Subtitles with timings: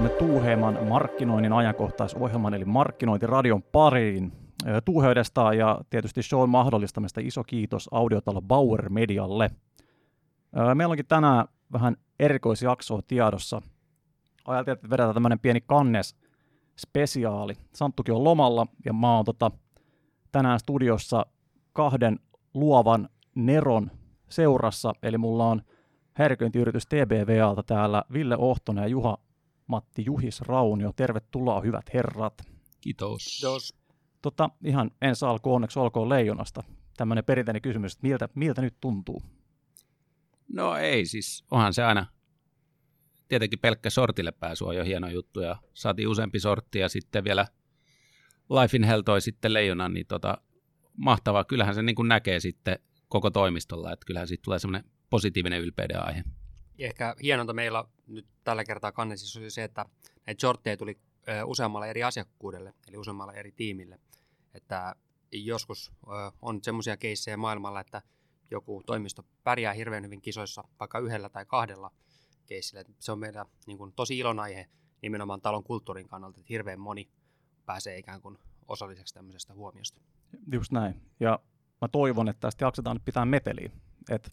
[0.00, 4.32] Tervetuloa me Tuuheeman markkinoinnin ajankohtaisohjelman eli markkinointiradion pariin.
[4.84, 9.50] Tuuheudesta ja tietysti shown mahdollistamista iso kiitos audiotalo Bauer Medialle.
[10.74, 13.62] Meillä onkin tänään vähän erikoisjaksoa tiedossa.
[14.44, 16.16] Ajateltiin, että vedetään tämmöinen pieni kannes
[16.78, 17.54] spesiaali.
[17.74, 19.50] Santtukin on lomalla ja mä oon tota,
[20.32, 21.26] tänään studiossa
[21.72, 22.18] kahden
[22.54, 23.90] luovan Neron
[24.28, 25.62] seurassa, eli mulla on
[26.12, 29.18] häiriköintiyritys TBVAlta täällä Ville Ohtonen ja Juha
[29.70, 30.92] Matti Juhis Raunio.
[30.96, 32.42] Tervetuloa hyvät herrat.
[32.80, 33.24] Kiitos.
[33.24, 33.74] Kiitos.
[34.22, 36.62] Tota, ihan ensi alkuun onneksi olkoon Leijonasta.
[36.96, 39.22] Tämmöinen perinteinen kysymys, että miltä, miltä nyt tuntuu?
[40.48, 42.06] No ei siis, onhan se aina
[43.28, 47.46] tietenkin pelkkä sortille pääsy on jo hieno juttu ja saatiin useampi sortti ja sitten vielä
[48.50, 50.38] Life in Hell toi sitten Leijonan, niin tota,
[50.96, 51.44] mahtavaa.
[51.44, 56.06] Kyllähän se niin kuin näkee sitten koko toimistolla, että kyllähän siitä tulee semmoinen positiivinen ylpeyden
[56.06, 56.24] aihe.
[56.80, 59.86] Ehkä hienonta meillä nyt tällä kertaa kannessa oli se, että
[60.26, 60.98] näitä shortteja tuli
[61.44, 64.00] useammalle eri asiakkuudelle, eli useammalle eri tiimille.
[64.54, 64.94] Että
[65.32, 65.92] joskus
[66.42, 68.02] on semmoisia keissejä maailmalla, että
[68.50, 71.90] joku toimisto pärjää hirveän hyvin kisoissa vaikka yhdellä tai kahdella
[72.46, 72.84] keissillä.
[72.98, 74.68] Se on meillä niin kuin, tosi ilon aihe
[75.02, 77.10] nimenomaan talon kulttuurin kannalta, että hirveän moni
[77.66, 80.00] pääsee ikään kuin osalliseksi tämmöisestä huomiosta.
[80.52, 81.02] Just näin.
[81.20, 81.38] Ja
[81.80, 83.70] mä toivon, että tästä jaksetaan nyt pitää meteliä.
[84.10, 84.30] Että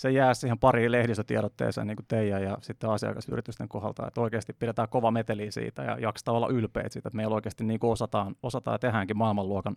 [0.00, 4.88] se jää siihen pariin lehdistötiedotteeseen niin kuin teidän ja sitten asiakasyritysten kohdalta, että oikeasti pidetään
[4.88, 8.74] kova meteli siitä ja jaksetaan olla ylpeitä siitä, että meillä oikeasti niin kuin osataan, osataan
[8.74, 9.76] ja tehdäänkin maailmanluokan,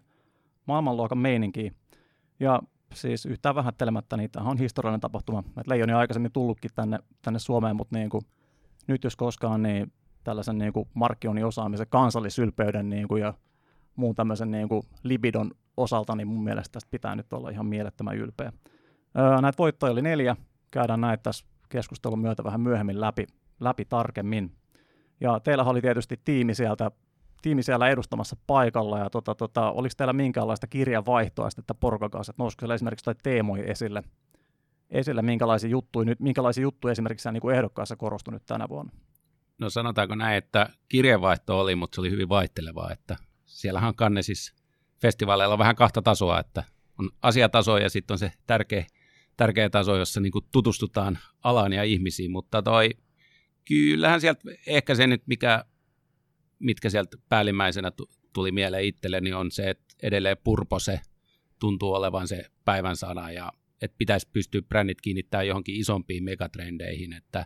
[0.66, 1.72] maailmanluokan meininkiä.
[2.40, 2.62] Ja
[2.94, 5.44] siis yhtään vähättelemättä, niin tämä on historiallinen tapahtuma.
[5.60, 8.26] Et Leijoni on aikaisemmin tullutkin tänne, tänne Suomeen, mutta niin kuin,
[8.88, 9.92] nyt jos koskaan, niin
[10.24, 13.34] tällaisen niin kuin markkinoinnin osaamisen, kansallisylpeyden niin kuin, ja
[13.96, 18.18] muun tämmöisen niin kuin libidon osalta, niin mun mielestä tästä pitää nyt olla ihan mielettömän
[18.18, 18.54] ylpeä.
[19.42, 20.36] Näitä voittoja oli neljä.
[20.72, 23.28] Käydään näitä tässä keskustelun myötä vähän myöhemmin läpi,
[23.60, 24.56] läpi tarkemmin.
[25.22, 26.92] Ja teillä oli tietysti tiimi sieltä,
[27.42, 32.44] tiimi siellä edustamassa paikalla, ja tota, tota, oliko teillä minkäänlaista kirjavaihtoa sitten porukan kanssa, että
[32.44, 34.04] nousiko siellä esimerkiksi tai teemoja esille,
[34.90, 38.92] esille minkälaisia juttuja, nyt, minkälaisia juttuja esimerkiksi niin kuin ehdokkaassa korostui nyt tänä vuonna?
[39.58, 44.54] No sanotaanko näin, että kirjavaihto oli, mutta se oli hyvin vaihtelevaa, että siellähän kanne siis
[45.02, 46.64] festivaaleilla on vähän kahta tasoa, että
[47.00, 48.86] on asiataso ja sitten on se tärkeä
[49.38, 52.90] tärkeä taso, jossa niin kuin tutustutaan alaan ja ihmisiin, mutta toi,
[53.66, 55.66] kyllähän sieltä ehkä se nyt, mikä,
[56.60, 57.92] mitkä sieltä päällimmäisenä
[58.34, 61.00] tuli mieleen itselleni, on se, että edelleen purpose
[61.60, 63.52] tuntuu olevan se päivän sana ja
[63.82, 67.46] että pitäisi pystyä brändit kiinnittämään johonkin isompiin megatrendeihin, että,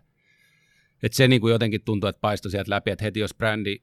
[1.04, 3.78] että se niin kuin jotenkin tuntuu, että paistoi sieltä läpi, että heti jos brändi,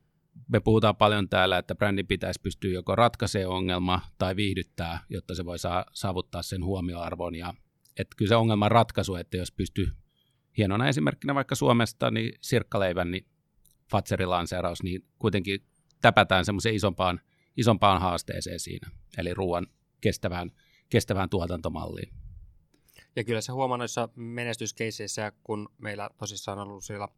[0.48, 5.44] me puhutaan paljon täällä, että brändi pitäisi pystyä joko ratkaisemaan ongelma tai viihdyttää, jotta se
[5.44, 5.56] voi
[5.92, 7.54] saavuttaa sen huomioarvon ja
[7.98, 9.86] että kyllä se ongelman ratkaisu, että jos pystyy
[10.58, 13.26] hienona esimerkkinä vaikka Suomesta, niin sirkkaleivän, niin
[13.90, 15.60] Fatserin lanseeraus, niin kuitenkin
[16.00, 17.20] täpätään semmoiseen isompaan,
[17.56, 19.66] isompaan haasteeseen siinä, eli ruoan
[20.00, 20.50] kestävään,
[20.88, 22.12] kestävään tuotantomalliin.
[23.16, 27.08] Ja kyllä se huomaa noissa menestyskeisseissä, kun meillä tosissaan on ollut siellä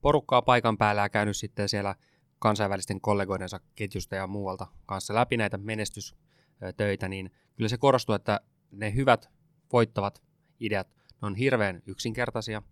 [0.00, 1.94] porukkaa paikan päällä ja käynyt sitten siellä
[2.38, 8.40] kansainvälisten kollegoidensa ketjusta ja muualta kanssa läpi näitä menestystöitä, niin kyllä se korostuu, että
[8.70, 9.30] ne hyvät
[9.72, 10.22] voittavat
[10.60, 10.88] ideat,
[11.22, 12.62] ne on hirveän yksinkertaisia,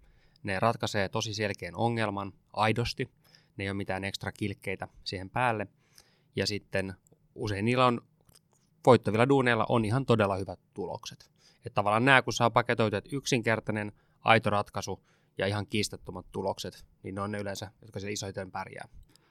[0.42, 3.08] ne ratkaisee tosi selkeän ongelman aidosti,
[3.56, 5.66] ne ei ole mitään ekstra kilkkeitä siihen päälle,
[6.36, 6.94] ja sitten
[7.34, 8.00] usein niillä on
[8.86, 11.30] voittavilla duuneilla on ihan todella hyvät tulokset.
[11.56, 15.00] Että tavallaan nämä, kun saa paketoitua, että yksinkertainen, aito ratkaisu
[15.38, 18.88] ja ihan kiistattomat tulokset, niin ne on ne yleensä, jotka se isoiten pärjää.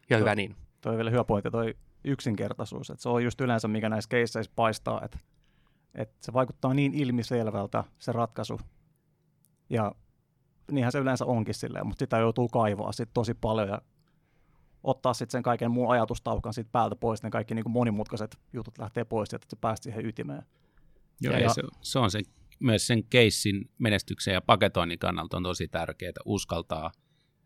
[0.10, 0.56] Ja hyvä niin.
[0.82, 2.90] Toi on vielä hyvä pointti, toi yksinkertaisuus.
[2.90, 5.20] Että se on just yleensä, mikä näissä keisseissä paistaa, että
[5.96, 8.60] että se vaikuttaa niin ilmiselvältä se ratkaisu.
[9.70, 9.96] Ja
[10.72, 13.82] niinhän se yleensä onkin silleen, mutta sitä joutuu kaivaa sit tosi paljon ja
[14.84, 19.04] ottaa sitten sen kaiken muun ajatustaukan siitä päältä pois, ne kaikki niin monimutkaiset jutut lähtee
[19.04, 20.44] pois, että se pääsee siihen ytimeen.
[21.22, 22.22] Joo, ja, ja se, se on se,
[22.60, 26.92] myös sen keissin menestyksen ja paketoinnin kannalta on tosi tärkeää uskaltaa–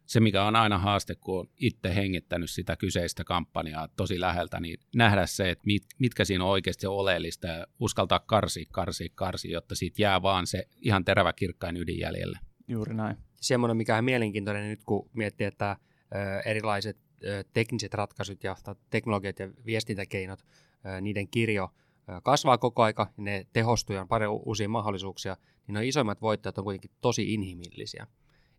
[0.06, 4.80] se, mikä on aina haaste, kun on itse hengittänyt sitä kyseistä kampanjaa tosi läheltä, niin
[4.96, 9.76] nähdä se, että mit, mitkä siinä on oikeasti oleellista ja uskaltaa karsi, karsi, karsi, jotta
[9.76, 12.40] siitä jää vaan se ihan terävä kirkkain ydin jäljelle.
[12.68, 13.18] Juuri näin.
[13.42, 15.78] Semmoinen, mikä on mielenkiintoinen nyt, kun miettii, että
[16.16, 18.56] ö, erilaiset ö, tekniset ratkaisut ja
[18.90, 20.40] teknologiat ja viestintäkeinot,
[20.86, 21.70] ö, niiden kirjo
[22.10, 26.58] ö, kasvaa koko aika, ne tehostuu ja on paljon uusia mahdollisuuksia, niin nuo isoimmat voittajat
[26.58, 28.08] on kuitenkin tosi inhimillisiä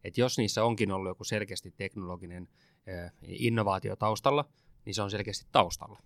[0.04, 2.48] että jos niissä onkin ollut joku selkeästi teknologinen
[3.22, 4.44] innovaatio taustalla,
[4.84, 5.98] niin se on selkeästi taustalla.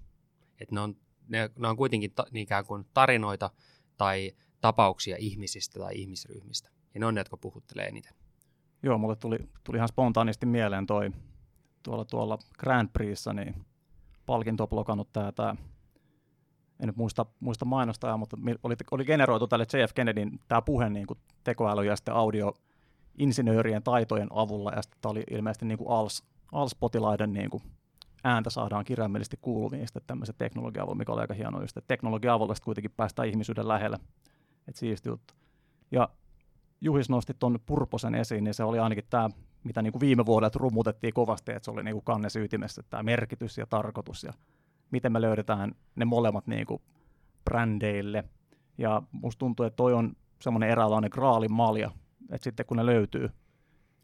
[0.61, 0.97] Että ne on,
[1.29, 3.51] ne, ne on kuitenkin ta, ikään kuin tarinoita
[3.97, 6.71] tai tapauksia ihmisistä tai ihmisryhmistä.
[6.95, 8.15] Ja ne on ne, jotka puhuttelee eniten.
[8.83, 11.11] Joo, mulle tuli, tuli ihan spontaanisti mieleen toi,
[11.83, 13.67] tuolla, tuolla Grand Prixissa, niin
[14.27, 15.57] palkinto blokannut tämä, tämä
[16.81, 21.07] en nyt muista, muista mainostaa, mutta oli, oli generoitu tälle JF Kennedyn tämä puhe niin
[21.07, 22.55] kuin tekoäly ja sitten audio
[23.19, 27.63] insinöörien taitojen avulla, ja sitten tämä oli ilmeisesti niin kuin ALS, ALS-potilaiden niin kuin
[28.25, 32.33] ääntä saadaan kirjaimellisesti kuuluviin sitten tämmöisen teknologia avulla, mikä oli aika hienoa just, että teknologia
[32.33, 33.99] avulla sitten kuitenkin päästään ihmisyyden lähelle,
[34.69, 35.35] että siisti juttu.
[35.91, 36.09] Ja
[36.81, 39.29] Juhis nosti tuon Purposen esiin, niin se oli ainakin tämä,
[39.65, 43.03] mitä niin kuin viime vuodet rummutettiin kovasti, että se oli niin kuin kannesi ytimessä, tämä
[43.03, 44.33] merkitys ja tarkoitus ja
[44.91, 46.83] miten me löydetään ne molemmat niin kuin
[47.45, 48.25] brändeille.
[48.79, 50.13] Ja musta tuntuu, että toi on
[50.43, 51.91] semmoinen eräänlainen graalin malja,
[52.31, 53.31] että sitten kun ne löytyy,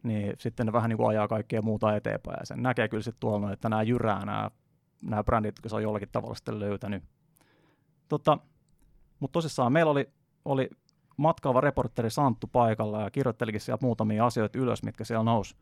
[0.02, 2.36] niin sitten ne vähän niin kuin ajaa kaikkea muuta eteenpäin.
[2.40, 4.50] Ja sen näkee kyllä sitten tuolla, että nämä jyrää nämä,
[5.02, 7.02] nämä brändit, kun se on jollakin tavalla sitten löytänyt.
[8.08, 8.38] Tota,
[9.20, 10.10] mutta tosissaan meillä oli,
[10.44, 10.70] oli
[11.16, 15.56] matkaava reporteri Santtu paikalla ja kirjoittelikin sieltä muutamia asioita ylös, mitkä siellä nousi.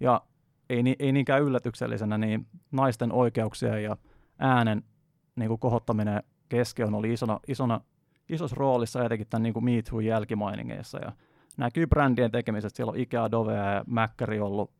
[0.00, 0.22] Ja
[0.70, 3.96] ei, ei niinkään yllätyksellisenä, niin naisten oikeuksia ja
[4.38, 4.82] äänen
[5.36, 7.80] niin kuin kohottaminen keskiön oli isona, isona,
[8.28, 10.98] isossa roolissa etenkin tämän niin kuin Me Too jälkimainingeissa.
[10.98, 11.12] Ja
[11.56, 14.70] näkyy brändien tekemisestä, siellä on Ikea, Dove ja Mäkkäri ollut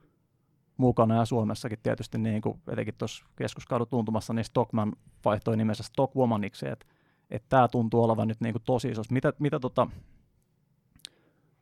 [0.76, 4.92] mukana ja Suomessakin tietysti niin kuin etenkin tuossa keskuskadun tuntumassa, niin Stockman
[5.24, 6.86] vaihtoi nimensä Stockwomaniksi, että
[7.32, 9.12] että tämä tuntuu olevan nyt niin kuin tosi isossa.
[9.12, 9.86] Mitä, mitä tota,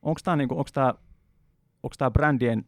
[0.03, 0.65] onko tämä niinku,
[2.13, 2.67] brändien,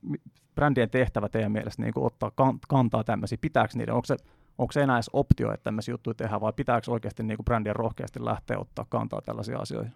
[0.54, 2.32] brändien tehtävä teidän mielestä niin kuin ottaa
[2.68, 4.16] kantaa tämmöisiä, pitääkö niiden, onko se,
[4.58, 7.76] onko se enää edes optio, että tämmöisiä juttuja tehdään, vai pitääkö oikeasti niin kuin brändien
[7.76, 9.92] rohkeasti lähteä ottaa kantaa tällaisiin asioihin?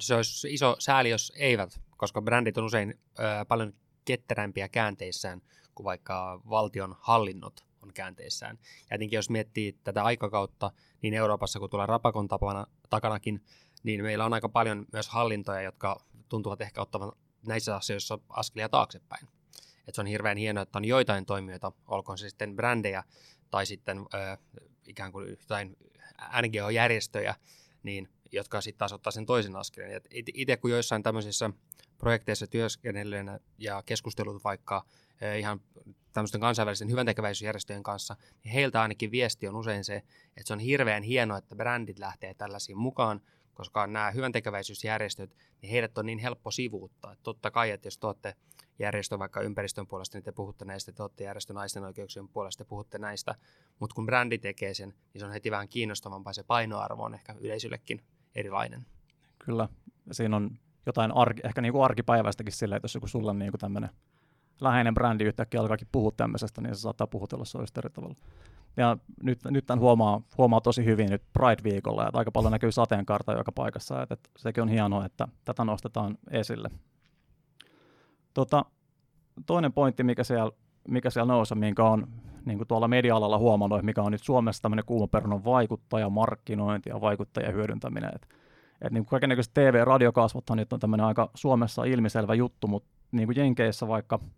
[0.00, 3.72] Se olisi iso sääli, jos eivät, koska brändit on usein ö, paljon
[4.04, 5.42] ketterämpiä käänteissään
[5.74, 8.58] kuin vaikka valtion hallinnot on käänteissään.
[8.90, 10.70] Ja jotenkin jos miettii tätä aikakautta
[11.02, 13.44] niin Euroopassa kuin tuolla Rapakon tapana, takanakin,
[13.82, 17.12] niin meillä on aika paljon myös hallintoja, jotka tuntuvat ehkä ottavan
[17.46, 19.28] näissä asioissa askelia taaksepäin.
[19.88, 23.04] Et se on hirveän hienoa, että on joitain toimijoita, olkoon se sitten brändejä
[23.50, 24.36] tai sitten ö,
[24.86, 25.76] ikään kuin jotain
[26.42, 27.34] NGO-järjestöjä,
[27.82, 30.00] niin, jotka sitten taas ottaa sen toisen askeleen.
[30.34, 31.50] Itse kun joissain tämmöisissä
[31.98, 34.84] projekteissa työskennelleenä ja keskustelut vaikka
[35.38, 35.60] ihan
[36.12, 41.02] tämmöisten kansainvälisten hyväntekeväisyysjärjestöjen kanssa, niin heiltä ainakin viesti on usein se, että se on hirveän
[41.02, 43.20] hienoa, että brändit lähtee tällaisiin mukaan,
[43.54, 47.16] koska nämä hyväntekeväisyysjärjestöt, niin heidät on niin helppo sivuuttaa.
[47.22, 48.34] Totta kai, että jos tuotte
[48.78, 52.68] järjestön vaikka ympäristön puolesta, niin te puhutte näistä, te olette järjestön naisten oikeuksien puolesta, te
[52.68, 53.34] puhutte näistä,
[53.78, 57.34] mutta kun brändi tekee sen, niin se on heti vähän kiinnostavampaa, se painoarvo on ehkä
[57.40, 58.02] yleisöllekin
[58.34, 58.86] erilainen.
[59.44, 59.68] Kyllä,
[60.12, 60.50] siinä on
[60.86, 63.90] jotain arki, ehkä niin kuin arkipäiväistäkin sillä, että jos joku sulla on niin tämmöinen
[64.60, 68.16] läheinen brändi yhtäkkiä alkaakin puhua tämmöisestä, niin se saattaa puhutella se eri tavalla.
[68.76, 73.32] Ja nyt, nyt tämän huomaa, huomaa tosi hyvin nyt Pride-viikolla, että aika paljon näkyy sateenkaarta
[73.32, 76.70] joka paikassa, että, että sekin on hienoa, että tätä nostetaan esille.
[78.34, 78.64] Tota,
[79.46, 80.52] toinen pointti, mikä siellä,
[80.88, 82.06] mikä siellä nousi, minkä on
[82.46, 87.52] niin kuin tuolla media-alalla huomannut, mikä on nyt Suomessa tämmöinen kuumaperunan vaikuttaja, markkinointi ja vaikuttaja
[87.52, 88.10] hyödyntäminen.
[88.14, 88.28] Et,
[88.82, 93.26] et niin kaikenlaiset TV- ja radiokasvothan nyt on tämmöinen aika Suomessa ilmiselvä juttu, mutta niin
[93.26, 94.18] kuin Jenkeissä vaikka–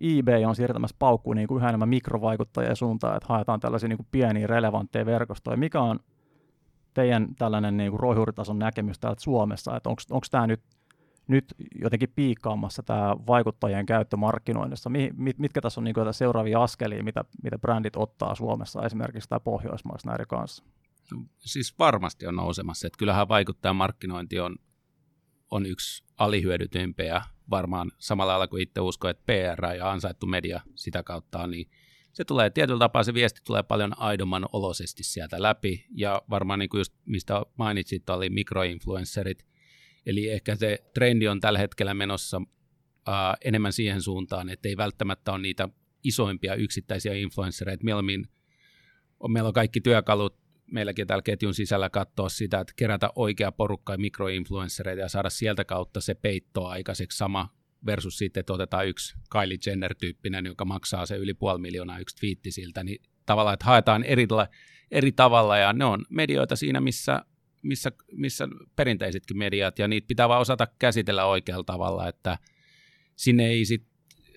[0.00, 4.08] eBay on siirtämässä paukkuun niin kuin yhä enemmän mikrovaikuttajia suuntaan, että haetaan tällaisia niin kuin
[4.10, 5.56] pieniä relevantteja verkostoja.
[5.56, 6.00] Mikä on
[6.94, 10.60] teidän tällainen niin kuin roihuritason näkemys täältä Suomessa, että onko tämä nyt,
[11.30, 14.90] nyt jotenkin piikkaamassa tämä vaikuttajien käyttö markkinoinnissa?
[14.90, 19.40] Mi, mit, mitkä tässä on niin seuraavia askelia, mitä, mitä brändit ottaa Suomessa esimerkiksi tai
[19.44, 20.64] Pohjoismaissa näiden kanssa?
[21.12, 24.56] No, siis varmasti on nousemassa, että kyllähän vaikuttajan markkinointi on,
[25.50, 31.02] on yksi alihyödytympiä varmaan samalla lailla kuin itse usko, että PR ja ansaittu media sitä
[31.02, 31.70] kautta on, niin
[32.12, 36.68] se tulee tietyllä tapaa, se viesti tulee paljon aidomman olosesti sieltä läpi, ja varmaan niin
[36.68, 39.46] kuin just mistä mainitsit, oli mikroinfluencerit,
[40.06, 42.44] eli ehkä se trendi on tällä hetkellä menossa uh,
[43.44, 45.68] enemmän siihen suuntaan, että ei välttämättä ole niitä
[46.04, 48.26] isoimpia yksittäisiä influenssereita, mieluummin
[49.20, 50.40] on, meillä on kaikki työkalut
[50.70, 56.00] meilläkin täällä ketjun sisällä katsoa sitä, että kerätä oikea porukka mikroinfluenssereita ja saada sieltä kautta
[56.00, 57.18] se peitto aikaiseksi.
[57.18, 57.48] Sama
[57.86, 62.50] versus sitten, että otetaan yksi Kylie Jenner-tyyppinen, joka maksaa se yli puoli miljoonaa yksi twiitti
[62.50, 64.26] siltä, niin tavallaan, että haetaan eri,
[64.90, 67.24] eri tavalla ja ne on medioita siinä, missä,
[67.62, 72.38] missä, missä perinteisetkin mediat ja niitä pitää vaan osata käsitellä oikealla tavalla, että
[73.16, 73.90] sinne ei sit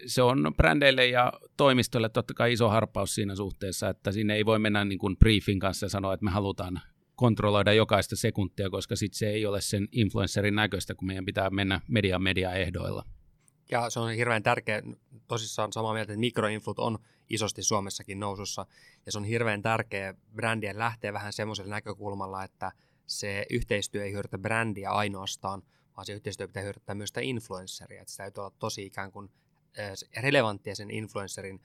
[0.06, 4.60] se on brändeille ja toimistolle totta kai iso harppaus siinä suhteessa, että sinne ei voi
[4.60, 6.82] mennä niin kuin briefin kanssa ja sanoa, että me halutaan
[7.15, 11.82] kontrolloida jokaista sekuntia, koska sitten se ei ole sen influencerin näköistä, kun meidän pitää mennä
[11.88, 13.06] media media ehdoilla.
[13.72, 14.82] Ja se on hirveän tärkeä,
[15.27, 17.00] tosissaan samaa mieltä, että mikroinflut on
[17.30, 18.65] isosti Suomessakin nousussa,
[19.06, 22.72] ja se on hirveän tärkeä brändien lähteä vähän semmoisella näkökulmalla, että
[23.07, 25.63] se yhteistyö ei hyödytä brändiä ainoastaan,
[25.95, 29.31] vaan se yhteistyö pitää hyödyttää myös sitä influenceria, että sitä täytyy olla tosi ikään kuin
[30.17, 31.62] relevanttia sen influencerin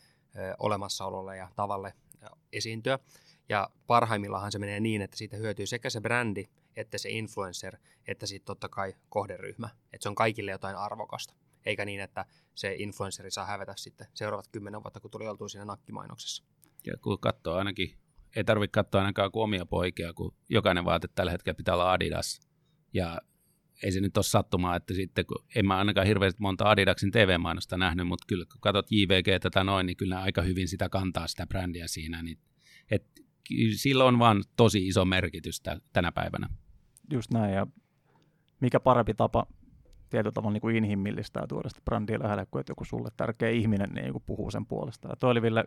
[0.58, 1.94] olemassaololle ja tavalle
[2.52, 2.98] esiintyä.
[3.48, 6.44] Ja parhaimmillaan se menee niin, että siitä hyötyy sekä se brändi,
[6.76, 7.76] että se influencer,
[8.08, 9.68] että sitten totta kai kohderyhmä.
[9.92, 11.34] Että se on kaikille jotain arvokasta.
[11.66, 15.64] Eikä niin, että se influenceri saa hävetä sitten seuraavat kymmenen vuotta, kun tuli oltua siinä
[15.64, 16.44] nakkimainoksessa.
[16.86, 17.98] Ja kun katsoo ainakin,
[18.36, 22.40] ei tarvitse katsoa ainakaan kuin omia poikia, kun jokainen vaate tällä hetkellä pitää olla Adidas.
[22.92, 23.20] Ja
[23.82, 27.76] ei se nyt ole sattumaa, että sitten kun en mä ainakaan hirveästi monta Adidaksin TV-mainosta
[27.76, 31.46] nähnyt, mutta kyllä kun katsot JVG tätä noin, niin kyllä aika hyvin sitä kantaa sitä
[31.46, 32.22] brändiä siinä.
[32.22, 32.38] Niin,
[32.90, 33.06] et,
[33.74, 36.48] sillä on vaan tosi iso merkitys tänä päivänä.
[37.12, 37.66] Just näin, ja
[38.60, 39.46] mikä parempi tapa
[40.10, 43.90] tietyllä tavalla niin kuin inhimillistää tuoda sitä brändiä lähelle, kuin että joku sulle tärkeä ihminen
[43.90, 45.08] niin puhuu sen puolesta.
[45.08, 45.64] Ja toi oli Ville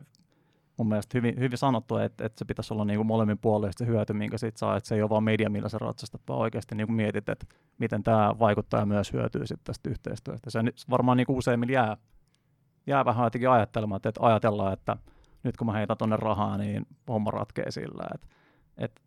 [0.77, 3.91] mun mielestä hyvin, hyvin sanottu, että, että se pitäisi olla niin kuin molemmin puolesta se
[3.91, 6.75] hyöty, minkä siitä saa, että se ei ole vaan media, millä sä ratsastat, vaan oikeasti
[6.75, 7.45] niin kuin mietit, että
[7.77, 10.49] miten tämä vaikuttaja myös hyötyy sitten tästä yhteistyöstä.
[10.49, 10.59] Se
[10.89, 11.97] varmaan niin kuin useimmilla jää,
[12.87, 14.97] jää vähän jotenkin ajattelemaan, että, ajatellaan, että
[15.43, 18.03] nyt kun mä heitän tuonne rahaa, niin homma ratkee sillä.
[18.13, 18.27] Että,
[18.77, 19.01] että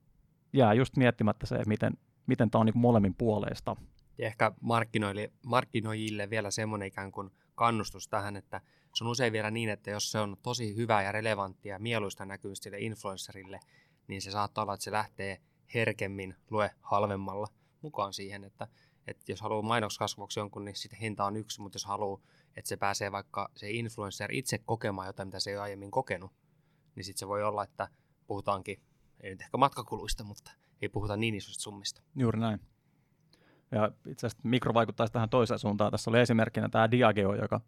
[0.53, 1.93] jää just miettimättä se, että miten,
[2.27, 3.77] miten tämä on niin molemmin puoleista.
[4.19, 8.61] Ja ehkä markkinoille, markkinoijille vielä semmoinen ikään kuin kannustus tähän, että
[8.95, 12.25] se on usein vielä niin, että jos se on tosi hyvää ja relevanttia ja mieluista
[12.25, 13.61] näkyy sille influencerille,
[14.09, 15.41] niin se saattaa olla, että se lähtee
[15.75, 17.49] herkemmin, lue halvemmalla
[17.83, 18.69] mukaan siihen, että,
[19.07, 22.21] että jos haluaa mainoskasvuksi jonkun, niin sitten hinta on yksi, mutta jos haluaa,
[22.57, 26.33] että se pääsee vaikka se influencer itse kokemaan jotain, mitä se ei ole aiemmin kokenut,
[26.95, 27.89] niin sitten se voi olla, että
[28.27, 28.81] puhutaankin,
[29.21, 30.51] ei nyt ehkä matkakuluista, mutta
[30.83, 32.03] ei puhuta niin isosta summista.
[32.17, 32.61] Juuri näin.
[33.71, 35.91] Ja itse asiassa mikro vaikuttaisi tähän toiseen suuntaan.
[35.91, 37.61] Tässä oli esimerkkinä tämä Diageo, joka,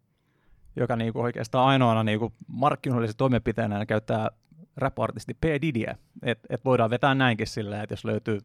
[0.77, 4.31] joka niinku oikeastaan ainoana niinku markkinoillisen toimenpiteenä käyttää
[4.77, 5.45] rap-artisti P.
[5.45, 5.97] Didiä.
[6.23, 8.39] Et, et voidaan vetää näinkin silleen, että jos löytyy,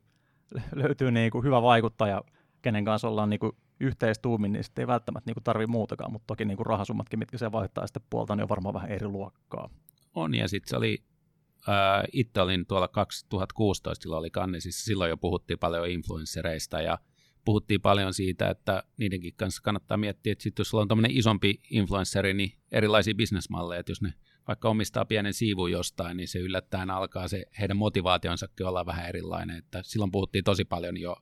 [0.75, 2.21] löytyy niinku hyvä vaikuttaja,
[2.61, 6.63] kenen kanssa ollaan niinku yhteistuumin, niin sitten ei välttämättä niinku tarvitse muutakaan, mutta toki niinku
[6.63, 9.69] rahasummatkin, mitkä se vaihtaa sitten puolta, niin on varmaan vähän eri luokkaa.
[10.15, 11.03] On, ja sitten se oli
[12.13, 16.97] itse olin tuolla 2016, silloin oli Kannesissa, silloin jo puhuttiin paljon influenssereista ja
[17.45, 21.61] puhuttiin paljon siitä, että niidenkin kanssa kannattaa miettiä, että sit jos sulla on tämmöinen isompi
[21.69, 24.13] influensseri, niin erilaisia bisnesmalleja, että jos ne
[24.47, 29.57] vaikka omistaa pienen siivun jostain, niin se yllättäen alkaa se heidän motivaationsakin olla vähän erilainen,
[29.57, 31.15] että silloin puhuttiin tosi paljon jo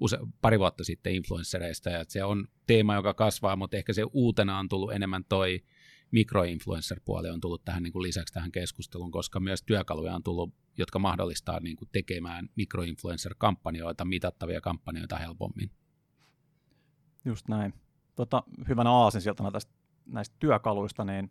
[0.00, 4.58] use, pari vuotta sitten influenssereista, ja se on teema, joka kasvaa, mutta ehkä se uutena
[4.58, 5.64] on tullut enemmän toi
[6.10, 10.98] mikroinfluencer-puoli on tullut tähän niin kuin lisäksi tähän keskusteluun, koska myös työkaluja on tullut, jotka
[10.98, 15.70] mahdollistaa niin kuin tekemään mikroinfluencer-kampanjoita, mitattavia kampanjoita helpommin.
[17.24, 17.74] Just näin.
[18.14, 19.72] Tota, hyvänä aasinsiltana tästä
[20.06, 21.30] näistä työkaluista, niin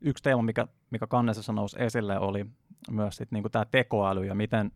[0.00, 2.46] yksi teema, mikä, mikä kannessa nousi esille, oli
[2.90, 4.72] myös sit niinku tämä tekoäly ja miten,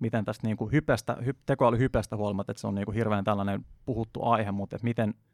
[0.00, 4.52] miten tästä niinku hypestä, hy, tekoälyhypestä huolimatta, että se on niinku hirveän tällainen puhuttu aihe,
[4.52, 5.14] mutta että miten–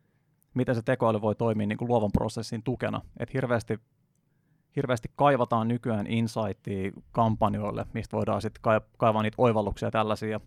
[0.55, 3.01] miten se tekoäly voi toimia niin kuin luovan prosessin tukena.
[3.19, 3.79] Et hirveästi,
[4.77, 8.63] hirveästi kaivataan nykyään insightia kampanjoille, mistä voidaan sitten
[8.99, 10.41] kaivaa niitä oivalluksia tällaisia.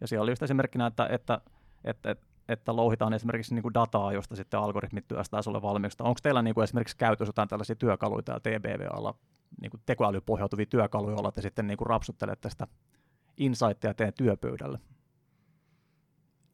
[0.00, 1.40] Ja siellä oli just esimerkkinä, että, että,
[1.84, 6.02] että, että, että louhitaan esimerkiksi niin kuin dataa, josta sitten algoritmit työstää sulle valmiiksi.
[6.02, 9.14] Onko teillä niin kuin esimerkiksi käytössä jotain tällaisia työkaluja täällä TBV-alla,
[9.60, 12.66] niin kuin tekoälypohjautuvia työkaluja, joilla te sitten niin kuin rapsuttelette sitä
[13.36, 14.78] insightia teidän työpöydälle?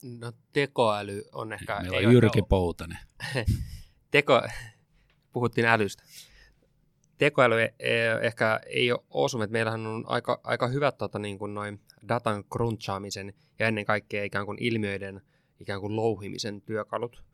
[0.03, 1.81] No tekoäly on ehkä...
[1.81, 2.99] Meillä on Jyrki Poutanen.
[4.11, 4.43] Teko,
[5.33, 6.03] puhuttiin älystä.
[7.19, 7.73] Tekoäly ei,
[8.23, 13.35] ehkä ei ole että meillähän on aika, aika hyvät tota, niin kuin noin datan crunchaamisen
[13.59, 15.21] ja ennen kaikkea ikään kuin ilmiöiden
[15.61, 17.25] ikään kuin louhimisen työkalut.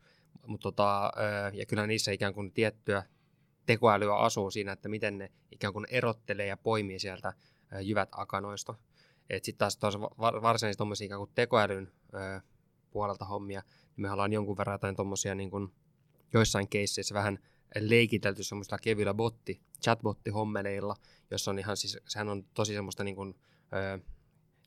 [0.47, 1.11] Mut, tota,
[1.53, 3.03] ja kyllä niissä ikään kuin tiettyä
[3.65, 7.33] tekoälyä asuu siinä, että miten ne ikään kuin erottelee ja poimii sieltä
[7.81, 8.73] jyvät akanoista.
[9.41, 11.91] Sitten taas varsinaisesti ikään kuin tekoälyn
[12.95, 15.73] puolelta hommia, niin me ollaan jonkun verran jotain tuommoisia niin kuin
[16.33, 17.39] joissain keisseissä vähän
[17.79, 20.95] leikitelty semmoista kevyillä botti, chatbotti-hommeleilla,
[21.31, 23.35] jossa on ihan siis, sehän on tosi semmoista niin kuin,
[23.73, 23.99] ö,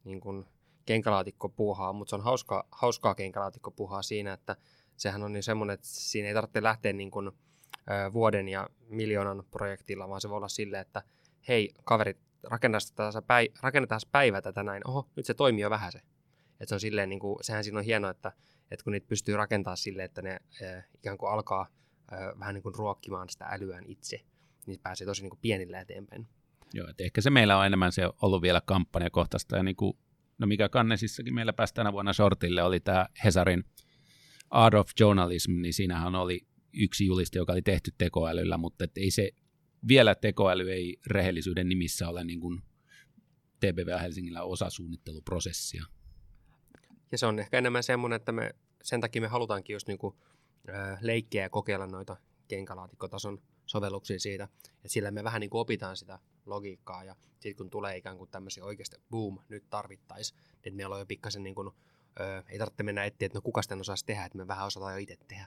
[0.05, 0.45] niin kuin
[0.87, 4.57] kenkälaatikkopuuhaa, mutta se on hauska, hauskaa kenkälaatikkopuuhaa siinä, että
[4.97, 9.45] sehän on niin semmoinen, että siinä ei tarvitse lähteä niin kuin, ö, vuoden ja miljoonan
[9.51, 11.03] projektilla, vaan se voi olla silleen, että
[11.49, 13.53] hei kaverit, rakennetaan, päivä,
[14.13, 16.01] päivä tätä näin, oho, nyt se toimii jo vähän se.
[16.61, 18.33] Että se on silleen, niin kuin, sehän siinä on hienoa, että,
[18.71, 21.67] että kun niitä pystyy rakentamaan silleen, että ne äh, ikään kuin alkaa
[22.13, 24.21] äh, vähän niin kuin ruokkimaan sitä älyään itse,
[24.67, 26.29] niin pääsee tosi niin kuin pienillä eteenpäin.
[26.75, 29.99] Joo, että ehkä se meillä on enemmän se ollut vielä kampanjakohtaista, ja niin kuin,
[30.39, 33.65] no mikä Kannesissakin meillä pääsi tänä vuonna shortille, oli tämä Hesarin
[34.51, 39.11] Art of Journalism, niin siinähän oli yksi juliste, joka oli tehty tekoälyllä, mutta et ei
[39.11, 39.31] se,
[39.89, 42.63] vielä tekoäly ei rehellisyyden nimissä ole niin kuin
[43.61, 45.85] TBV Helsingillä osasuunnitteluprosessia.
[47.13, 50.17] Ja se on ehkä enemmän semmoinen, että me, sen takia me halutaankin just niinku,
[50.69, 52.17] äh, leikkiä ja kokeilla noita
[52.49, 54.45] kenkälaatikkotason sovelluksia siitä.
[54.45, 58.31] että sillä me vähän niin kuin opitaan sitä logiikkaa ja sitten kun tulee ikään kuin
[58.31, 61.55] tämmöisiä oikeasti, boom, nyt tarvittaisiin, että meillä on jo pikkasen niin
[62.21, 64.93] ö, ei tarvitse mennä etsiä, että no kuka sitä osaisi tehdä, että me vähän osataan
[64.93, 65.47] jo itse tehdä.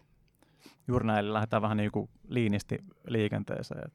[0.87, 2.77] Juuri näin, lähdetään vähän niin kuin liinisti
[3.07, 3.91] liikenteeseen.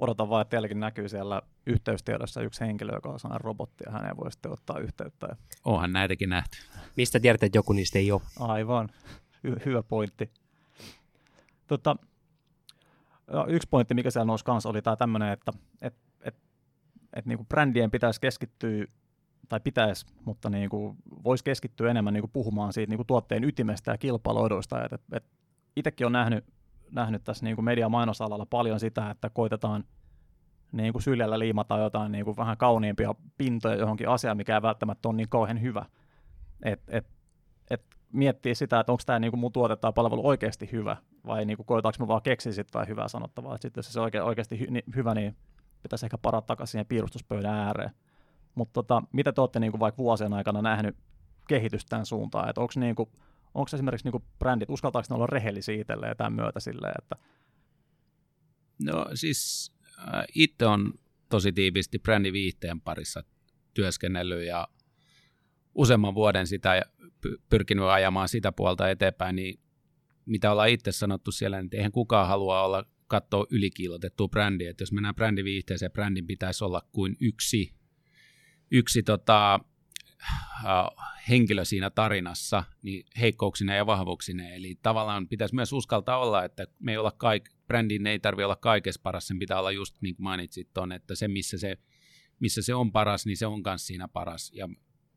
[0.00, 4.32] Odotan vaan, että teilläkin näkyy siellä yhteystiedossa yksi henkilö, joka osaa robotti, ja häneen voi
[4.32, 5.36] sitten ottaa yhteyttä.
[5.64, 6.58] Onhan näitäkin nähty.
[6.96, 8.22] Mistä tiedät, että joku niistä ei ole?
[8.38, 8.88] Aivan,
[9.46, 10.30] Hy- hyvä pointti.
[11.66, 11.96] Tota,
[13.48, 15.52] yksi pointti, mikä siellä nousi kanssa, oli tämä tämmöinen, että
[15.82, 16.34] et, et,
[17.12, 18.84] et niinku brändien pitäisi keskittyä,
[19.48, 24.84] tai pitäisi, mutta niinku voisi keskittyä enemmän niinku puhumaan siitä niinku tuotteen ytimestä ja kilpailuodoista.
[24.84, 25.24] Et, et, et
[25.76, 26.44] itsekin olen nähnyt,
[26.92, 29.84] nähnyt tässä niinku media- mainosalalla paljon sitä, että koitetaan
[30.72, 35.08] niin kuin syljellä liimata jotain niin kuin vähän kauniimpia pintoja johonkin asiaan, mikä ei välttämättä
[35.08, 35.86] ole niin kauhean hyvä.
[36.62, 37.06] Et, et,
[37.70, 41.44] et miettiä sitä, että onko tämä niin kuin mun tuote tai palvelu oikeasti hyvä, vai
[41.44, 43.56] niin kuin koetaanko me vaan keksiä sitten vai hyvää sanottavaa.
[43.58, 45.36] Sitten jos se on oike, oikeasti hy, niin, hyvä, niin
[45.82, 47.90] pitäisi ehkä paraa takaisin siihen piirustuspöydän ääreen.
[48.54, 50.96] Mutta tota, mitä te olette niin kuin vaikka vuosien aikana nähnyt
[51.48, 53.08] kehitystä tämän suuntaan, että onko niin kuin,
[53.54, 57.16] onko esimerkiksi niin brändit, uskaltaako ne olla rehellisiä itselleen tämän myötä silleen, että
[58.84, 60.92] No siis äh, itse on
[61.28, 63.24] tosi tiiviisti brändiviihteen parissa
[63.74, 64.68] työskennellyt ja
[65.74, 66.82] useamman vuoden sitä
[67.50, 69.60] pyrkinyt ajamaan sitä puolta eteenpäin, niin
[70.26, 74.70] mitä ollaan itse sanottu siellä, niin eihän kukaan halua olla katsoa ylikiilotettua brändiä.
[74.70, 77.74] Että jos mennään brändiviihteeseen, brändin pitäisi olla kuin yksi,
[78.70, 79.60] yksi tota,
[81.28, 84.48] henkilö siinä tarinassa, niin heikkouksina ja vahvuuksina.
[84.48, 88.56] Eli tavallaan pitäisi myös uskaltaa olla, että me ei olla kaik, brändin ei tarvitse olla
[88.56, 91.78] kaikessa paras, sen pitää olla just niin kuin mainitsit on, että se missä se,
[92.40, 94.52] missä se on paras, niin se on myös siinä paras.
[94.54, 94.68] Ja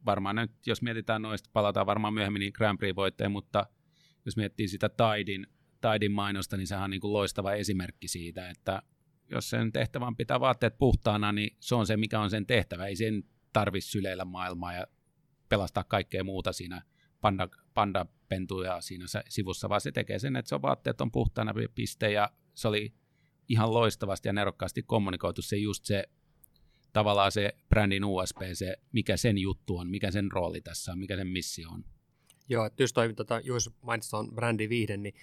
[0.06, 3.66] varmaan nyt, jos mietitään noista, palataan varmaan myöhemmin niin Grand Prix-voitteen, mutta
[4.26, 5.48] jos miettii sitä Taidin,
[5.82, 8.82] Taidin mainosta, niin sehän on niin kuin loistava esimerkki siitä, että
[9.30, 12.86] jos sen tehtävän pitää vaatteet puhtaana, niin se on se, mikä on sen tehtävä.
[12.86, 14.88] Ei sen tarvitse syleillä maailmaa ja
[15.54, 16.82] pelastaa kaikkea muuta siinä
[17.22, 22.12] panda, pandapentuja siinä sivussa, vaan se tekee sen, että se on vaatteet on puhtaana piste
[22.12, 22.94] ja se oli
[23.50, 26.04] ihan loistavasti ja nerokkaasti kommunikoitu se just se
[26.94, 31.16] tavallaan se brändin USP, se mikä sen juttu on, mikä sen rooli tässä on, mikä
[31.16, 31.86] sen missio on.
[32.50, 35.16] Joo, että just toi, tota, jos mainitsit on brändi viihde, niin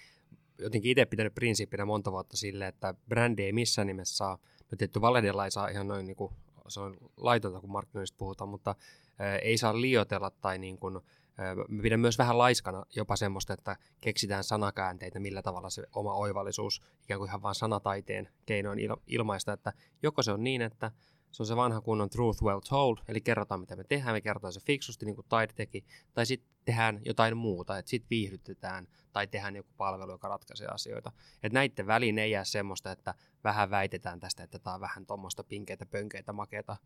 [0.59, 4.39] jotenkin itse pitänyt prinsiippinä monta vuotta sille, että brändi ei missään nimessä saa,
[4.71, 6.33] no tietty Valedella ei saa ihan noin niin kuin,
[6.69, 8.75] se on laitonta, kun markkinoista puhutaan, mutta
[9.43, 11.01] ei saa liotella tai niin kuin,
[11.69, 16.83] mä pidän myös vähän laiskana jopa semmoista, että keksitään sanakäänteitä, millä tavalla se oma oivallisuus
[17.05, 20.91] ikään kuin ihan vain sanataiteen keinoin il- ilmaista, että joko se on niin, että
[21.31, 24.53] se on se vanha kunnon truth well told, eli kerrotaan mitä me tehdään, me kerrotaan
[24.53, 29.27] se fiksusti niin kuin taide teki, tai sitten tehdään jotain muuta, että sitten viihdytetään tai
[29.27, 31.13] tehdään joku palvelu, joka ratkaisee asioita.
[31.43, 33.15] Että näiden väliin ei jää semmoista, että
[33.45, 36.77] vähän väitetään tästä, että tämä on vähän tuommoista pinkeitä, pönkeitä, makeita,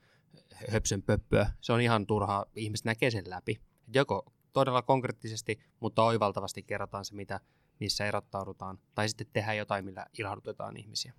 [0.73, 1.53] höpsön pöppöä.
[1.61, 3.61] Se on ihan turhaa, ihmiset näkee sen läpi.
[3.89, 7.41] Et joko todella konkreettisesti, mutta oivaltavasti kerrotaan se, mitä,
[7.81, 11.13] missä erottaudutaan, tai sitten tehdään jotain, millä ilahdutetaan ihmisiä.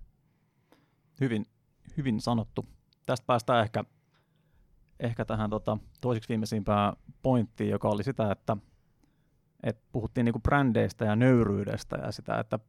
[1.22, 1.46] Hyvin,
[1.98, 2.66] hyvin sanottu
[3.06, 3.84] tästä päästään ehkä,
[5.00, 8.58] ehkä tähän tota, toiseksi viimeisimpään pointtiin, joka oli sitä, että
[9.63, 12.60] et puhuttiin niinku brändeistä ja nöyryydestä ja sitä, että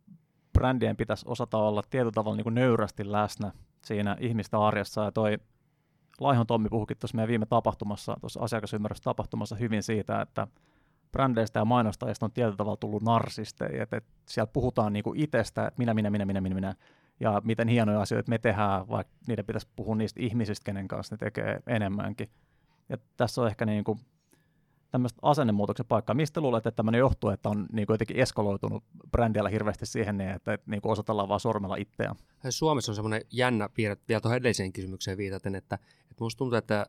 [0.52, 3.52] brändien pitäisi osata olla tietyllä tavalla niinku nöyrästi läsnä
[3.84, 5.04] siinä ihmistä arjessa.
[5.04, 5.38] Ja toi
[6.20, 8.40] Laihon Tommi puhukin tuossa meidän viime tapahtumassa, tuossa
[9.04, 10.46] tapahtumassa hyvin siitä, että
[11.12, 15.78] brändeistä ja mainostajista on tietyllä tavalla tullut narsisteja, että, että siellä puhutaan niinku itsestä, että
[15.78, 16.74] minä, minä, minä, minä, minä, minä,
[17.20, 21.18] ja miten hienoja asioita me tehdään, vaikka niiden pitäisi puhua niistä ihmisistä, kenen kanssa ne
[21.18, 22.28] tekee enemmänkin.
[22.88, 23.98] Ja tässä on ehkä niin kuin
[24.90, 26.14] tämmöistä asennemuutoksen paikkaa.
[26.14, 30.30] Mistä luulet, että tämmöinen johtuu, että on niin kuin jotenkin eskaloitunut brändillä hirveästi siihen, niin
[30.30, 32.16] että niin kuin osoitellaan vaan sormella itseään?
[32.50, 36.86] Suomessa on semmoinen jännä piirre, vielä tuohon edelliseen kysymykseen viitaten, että, että minusta tuntuu, että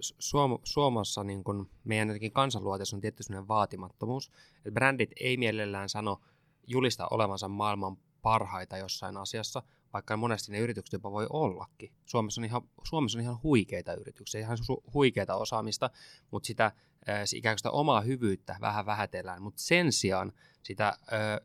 [0.00, 5.88] Suom- Suomessa niin kun meidän jotenkin kansanluoteessa on tietty semmoinen vaatimattomuus, että brändit ei mielellään
[5.88, 6.20] sano
[6.66, 11.92] julista olevansa maailman parhaita jossain asiassa, vaikka monesti ne yritykset jopa voi ollakin.
[12.06, 15.90] Suomessa on ihan, Suomessa on ihan huikeita yrityksiä, ihan su- huikeita osaamista,
[16.30, 16.72] mutta sitä
[17.34, 20.98] ikään kuin sitä omaa hyvyyttä vähän vähätellään, mutta sen sijaan sitä,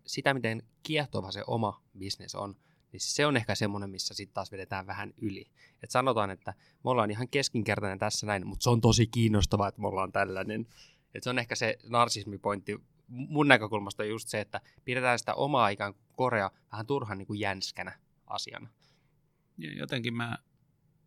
[0.06, 2.56] sitä, miten kiehtova se oma bisnes on,
[2.92, 5.46] niin se on ehkä semmoinen, missä sitten taas vedetään vähän yli.
[5.84, 9.82] Et sanotaan, että me ollaan ihan keskinkertainen tässä näin, mutta se on tosi kiinnostavaa, että
[9.82, 10.68] me ollaan tällainen.
[11.14, 15.94] Et se on ehkä se narsismipointti mun näkökulmasta just se, että pidetään sitä omaa ikään
[15.94, 18.70] kuin korea vähän turhan niin kuin jänskänä asiana.
[19.58, 20.38] Jotenkin mä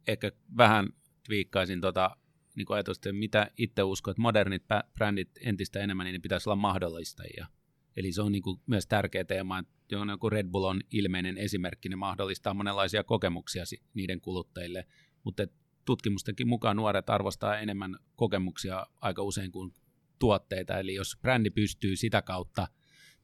[0.07, 0.89] ehkä vähän
[1.27, 2.17] twiikkaisin tota,
[2.57, 4.65] niin ajatusta, mitä itse uskon, että modernit
[4.95, 7.47] brändit entistä enemmän, niin ne pitäisi olla mahdollistajia.
[7.97, 11.39] Eli se on niin kuin myös tärkeä teema, että johon joku Red Bull on ilmeinen
[11.39, 13.65] esimerkki, ne mahdollistaa monenlaisia kokemuksia
[13.95, 14.87] niiden kuluttajille,
[15.25, 15.47] mutta
[15.85, 19.75] tutkimustenkin mukaan nuoret arvostaa enemmän kokemuksia aika usein kuin
[20.19, 22.69] tuotteita, eli jos brändi pystyy sitä kautta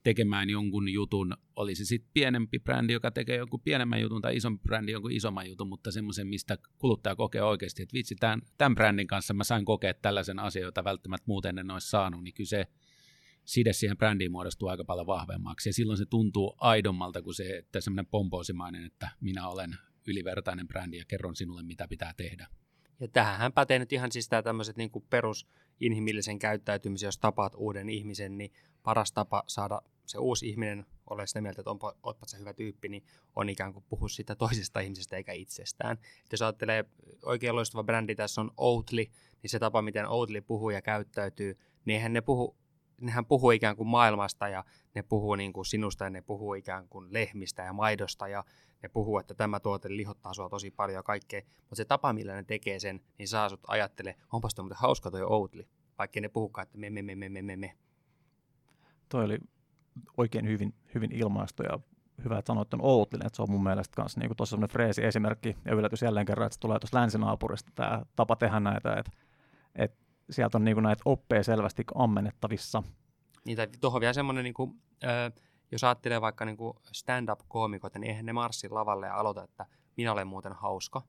[0.02, 4.62] tekemään jonkun jutun, oli se sitten pienempi brändi, joka tekee jonkun pienemmän jutun, tai isompi
[4.62, 9.06] brändi, jonkun isomman jutun, mutta semmoisen, mistä kuluttaja kokee oikeasti, että vitsi, tämän, tämän brändin
[9.06, 12.66] kanssa mä sain kokea tällaisen asian, jota välttämättä muuten en olisi saanut, niin kyllä se
[13.44, 17.80] side siihen brändiin muodostuu aika paljon vahvemmaksi, ja silloin se tuntuu aidommalta kuin se, että
[17.80, 22.46] semmoinen pompoosimainen, että minä olen ylivertainen brändi ja kerron sinulle, mitä pitää tehdä.
[23.00, 25.46] Ja tähän pätee nyt ihan siis tämä tämmöiset niin perus
[25.80, 31.40] inhimillisen käyttäytymisen, jos tapaat uuden ihmisen, niin paras tapa saada se uusi ihminen ole sitä
[31.40, 31.94] mieltä, että onpa,
[32.26, 33.04] se hyvä tyyppi, niin
[33.36, 35.98] on ikään kuin puhua sitä toisesta ihmisestä eikä itsestään.
[36.24, 36.84] Et jos ajattelee,
[37.24, 39.04] oikein loistava brändi tässä on Oatly,
[39.42, 42.56] niin se tapa, miten Oatly puhuu ja käyttäytyy, niin eihän ne puhu
[43.00, 46.88] nehän puhuu ikään kuin maailmasta ja ne puhuu niin kuin sinusta ja ne puhuu ikään
[46.88, 48.44] kuin lehmistä ja maidosta ja
[48.82, 51.42] ne puhuu, että tämä tuote lihottaa sua tosi paljon ja kaikkea.
[51.60, 55.10] Mutta se tapa, millä ne tekee sen, niin saa sut ajattele, onpas tuo muuten hauska
[55.10, 55.66] toi Oatly,
[55.98, 57.76] vaikka ne puhukaan, että me, me, me, me, me, me.
[59.08, 59.38] Toi oli
[60.16, 61.78] oikein hyvin, hyvin ilmaistu ja
[62.24, 65.04] hyvä, että sanoit tuon Outlin, että se on mun mielestä myös niin tosi sellainen freesi
[65.04, 69.12] esimerkki ja yllätys jälleen kerran, että se tulee tuossa länsinaapurista tämä tapa tehdä näitä, että,
[69.74, 69.96] että
[70.30, 72.82] sieltä on niin kuin näitä oppeja selvästi ammennettavissa.
[73.44, 74.82] Niin, tai tuohon vielä semmoinen, niin kuin,
[75.72, 76.56] jos ajattelee vaikka niin
[76.92, 81.02] stand-up-koomikot, niin eihän ne marssi lavalle ja aloita, että minä olen muuten hauska,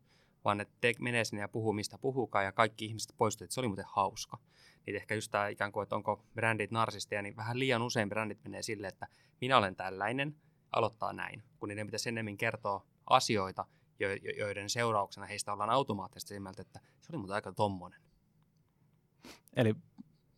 [0.45, 3.59] vaan ne te- menee sinne ja puhuu mistä puhukaan ja kaikki ihmiset poistuvat, että se
[3.61, 4.37] oli muuten hauska.
[4.85, 8.43] Niin ehkä just tämä ikään kuin, että onko brändit narsisteja, niin vähän liian usein brändit
[8.43, 9.07] menee sille, että
[9.41, 10.35] minä olen tällainen,
[10.71, 13.65] aloittaa näin, kun niiden pitäisi enemmän kertoa asioita,
[14.37, 18.01] joiden seurauksena heistä ollaan automaattisesti mieltä, että se oli muuten aika tommonen.
[19.55, 19.75] Eli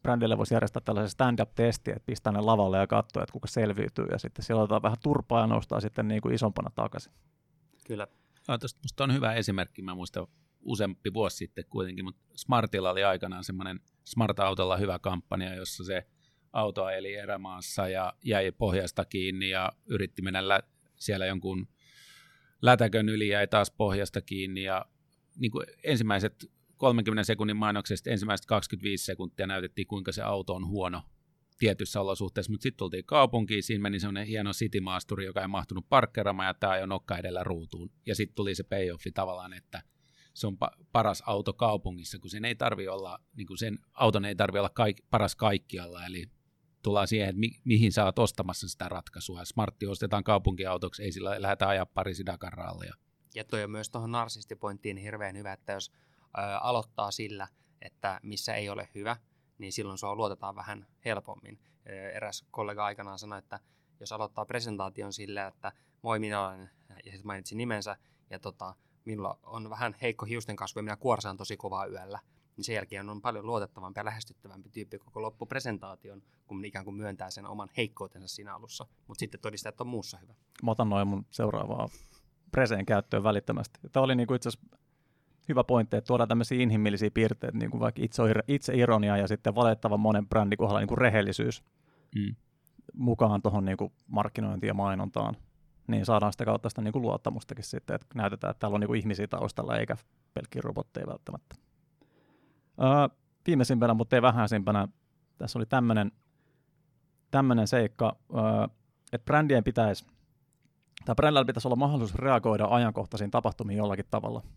[0.02, 4.20] brändille voisi järjestää tällaisen stand-up-testi, että pistää ne lavalle ja katsoa, että kuka selviytyy, ja
[4.20, 7.14] sitten siellä otetaan vähän turpaa ja nostaa sitten niin kuin isompana takaisin.
[7.88, 8.08] Kyllä.
[8.46, 10.28] Tuosta on hyvä esimerkki, mä muistan
[10.66, 16.08] useampi vuosi sitten kuitenkin, mutta Smartilla oli aikanaan semmoinen Smart-autolla hyvä kampanja, jossa se
[16.54, 20.64] auto eli erämaassa ja jäi pohjasta kiinni ja yritti mennä lä-
[20.96, 21.68] siellä jonkun
[22.62, 24.86] lätäkön yli, jäi taas pohjasta kiinni ja
[25.38, 31.04] niin kuin ensimmäiset 30 sekunnin mainoksesta ensimmäiset 25 sekuntia näytettiin, kuinka se auto on huono
[31.60, 36.48] tietyissä olosuhteissa, mutta sitten tultiin kaupunkiin, siinä meni semmoinen hieno citymaasturi, joka ei mahtunut parkkeeraamaan,
[36.48, 37.92] ja tämä jo nokka edellä ruutuun.
[38.06, 39.82] Ja sitten tuli se payoffi tavallaan, että
[40.36, 44.26] se on pa- paras auto kaupungissa, kun sen ei tarvi olla, niin kuin sen auton
[44.26, 46.26] ei tarvi olla kaik- paras kaikkialla, eli
[46.82, 49.46] tullaan siihen, että mi- mihin sä oot ostamassa sitä ratkaisua.
[49.46, 52.94] Smartti ostetaan kaupunkiautoksi, ei sillä lähdetä ajaa pari sidakarraalia.
[53.36, 55.92] Ja toi on myös tuohon narsistipointtiin hirveän hyvä, että jos
[56.62, 57.48] aloittaa sillä,
[57.82, 59.18] että missä ei ole hyvä,
[59.58, 61.60] niin silloin sua luotetaan vähän helpommin.
[62.14, 63.60] Eräs kollega aikanaan sanoi, että
[64.00, 65.72] jos aloittaa presentaation sillä, että
[66.02, 67.98] moi minä olen, ja sitten mainitsin nimensä,
[68.30, 72.20] ja tota, minulla on vähän heikko hiusten kasvu ja minä kuorsaan tosi kovaa yöllä,
[72.58, 77.30] niin sen jälkeen on paljon luotettavampi ja lähestyttävämpi tyyppi koko loppupresentaation, kun ikään kuin myöntää
[77.30, 80.34] sen oman heikkoutensa siinä alussa, mutta sitten todistaa, että on muussa hyvä.
[80.64, 81.90] Mä otan noin mun seuraavaa
[82.52, 83.80] preseen käyttöön välittömästi.
[83.92, 84.78] Tämä oli niinku itse asiassa
[85.50, 89.56] hyvä pointti, että tuodaan tämmöisiä inhimillisiä piirteitä, niin kuin vaikka itse, itse ironia ja sitten
[89.56, 91.64] valitettavan monen brändin kohdalla niin kuin rehellisyys
[92.16, 92.36] mm.
[92.94, 95.38] mukaan tuohon niin markkinointiin ja mainontaan.
[95.88, 99.00] Niin saadaan sitä kautta sitä niin luottamustakin sitten, että näytetään, että täällä on niin kuin
[99.00, 99.98] ihmisiä taustalla eikä
[100.34, 101.56] pelkkiä robotteja välttämättä.
[102.82, 103.18] Öö,
[103.48, 104.88] viimeisimpänä, mutta ei vähäisimpänä,
[105.38, 106.12] tässä oli tämmöinen
[107.32, 108.42] tämmöinen seikka, öö,
[109.14, 110.06] että brändien pitäisi,
[111.06, 114.42] tai brändillä pitäisi olla mahdollisuus reagoida ajankohtaisiin tapahtumiin jollakin tavalla–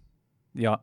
[0.54, 0.78] ja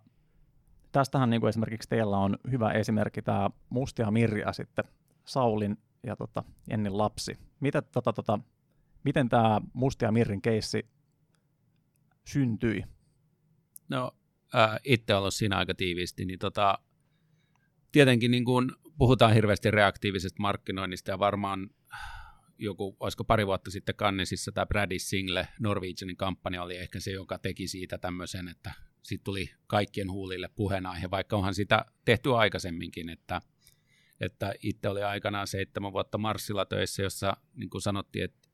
[0.91, 4.85] tästähän niin kuin esimerkiksi teillä on hyvä esimerkki tämä Mustia Mirja sitten,
[5.25, 7.37] Saulin ja tota, Ennin lapsi.
[7.59, 8.39] Mitä, tota, tota,
[9.05, 10.87] miten tämä Mustia Mirrin keissi
[12.27, 12.83] syntyi?
[13.89, 14.11] No
[14.55, 16.79] äh, itse ollut siinä aika tiiviisti, niin tota,
[17.91, 21.69] tietenkin niin kun puhutaan hirveästi reaktiivisesta markkinoinnista ja varmaan
[22.57, 27.39] joku, olisiko pari vuotta sitten Kannesissa tämä Brady Single Norwegianin kampanja oli ehkä se, joka
[27.39, 28.71] teki siitä tämmöisen, että
[29.03, 33.41] sitten tuli kaikkien huulille puheenaihe, vaikka onhan sitä tehty aikaisemminkin, että,
[34.21, 38.44] että itse oli aikanaan seitsemän vuotta Marsilla töissä, jossa niin kuin sanottiin, että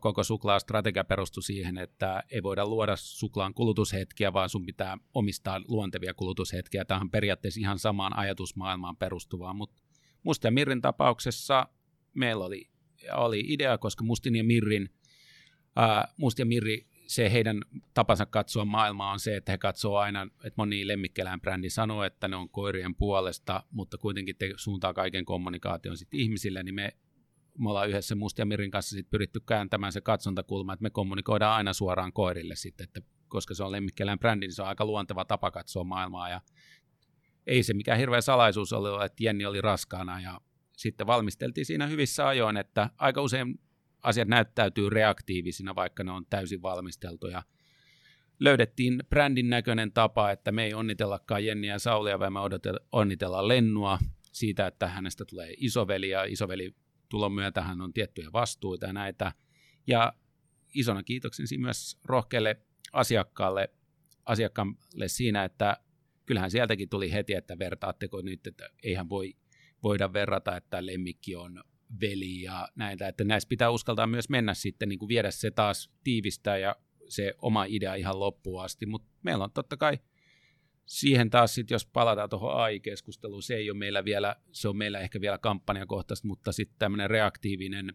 [0.00, 0.22] koko
[0.58, 6.84] strategia perustui siihen, että ei voida luoda suklaan kulutushetkiä, vaan sun pitää omistaa luontevia kulutushetkiä.
[6.84, 9.82] Tämä on periaatteessa ihan samaan ajatusmaailmaan perustuvaa, mutta
[10.22, 11.68] Musta ja Mirrin tapauksessa
[12.14, 12.70] meillä oli,
[13.12, 14.90] oli idea, koska Mustin ja Mirrin,
[15.76, 17.62] ää, Musti ja Mirri se heidän
[17.94, 20.82] tapansa katsoa maailmaa on se, että he katsoo aina, että moni
[21.40, 26.62] brändi sanoo, että ne on koirien puolesta, mutta kuitenkin te suuntaa kaiken kommunikaation sitten ihmisille,
[26.62, 26.96] niin me
[27.58, 31.72] me ollaan yhdessä Mustia Mirin kanssa sit pyritty kääntämään se katsontakulma, että me kommunikoidaan aina
[31.72, 35.50] suoraan koirille sitten, että koska se on lemmikkieläin brändi, niin se on aika luonteva tapa
[35.50, 36.40] katsoa maailmaa ja
[37.46, 40.40] ei se mikään hirveä salaisuus ollut, että Jenni oli raskaana ja
[40.76, 43.60] sitten valmisteltiin siinä hyvissä ajoin, että aika usein
[44.02, 47.42] asiat näyttäytyy reaktiivisina, vaikka ne on täysin valmisteltuja.
[48.40, 52.40] Löydettiin brändin näköinen tapa, että me ei onnitellakaan Jenniä ja Saulia, vaan me
[52.92, 53.98] onnitellaan Lennua
[54.32, 56.74] siitä, että hänestä tulee isoveli ja isoveli
[57.14, 59.32] tulon myötä hän on tiettyjä vastuita ja näitä.
[59.86, 60.12] Ja
[60.74, 62.60] isona kiitoksen myös rohkealle
[62.92, 63.68] asiakkaalle,
[64.26, 65.76] asiakkaalle siinä, että
[66.26, 69.36] kyllähän sieltäkin tuli heti, että vertaatteko nyt, että eihän voi,
[69.82, 71.64] voida verrata, että lemmikki on
[72.00, 75.90] veli ja näitä, että näissä pitää uskaltaa myös mennä sitten, niin kuin viedä se taas
[76.04, 76.76] tiivistää ja
[77.08, 79.98] se oma idea ihan loppuun asti, mutta meillä on totta kai
[80.86, 85.00] siihen taas sitten, jos palataan tuohon AI-keskusteluun, se ei ole meillä vielä, se on meillä
[85.00, 87.94] ehkä vielä kampanjakohtaista, mutta sitten tämmöinen reaktiivinen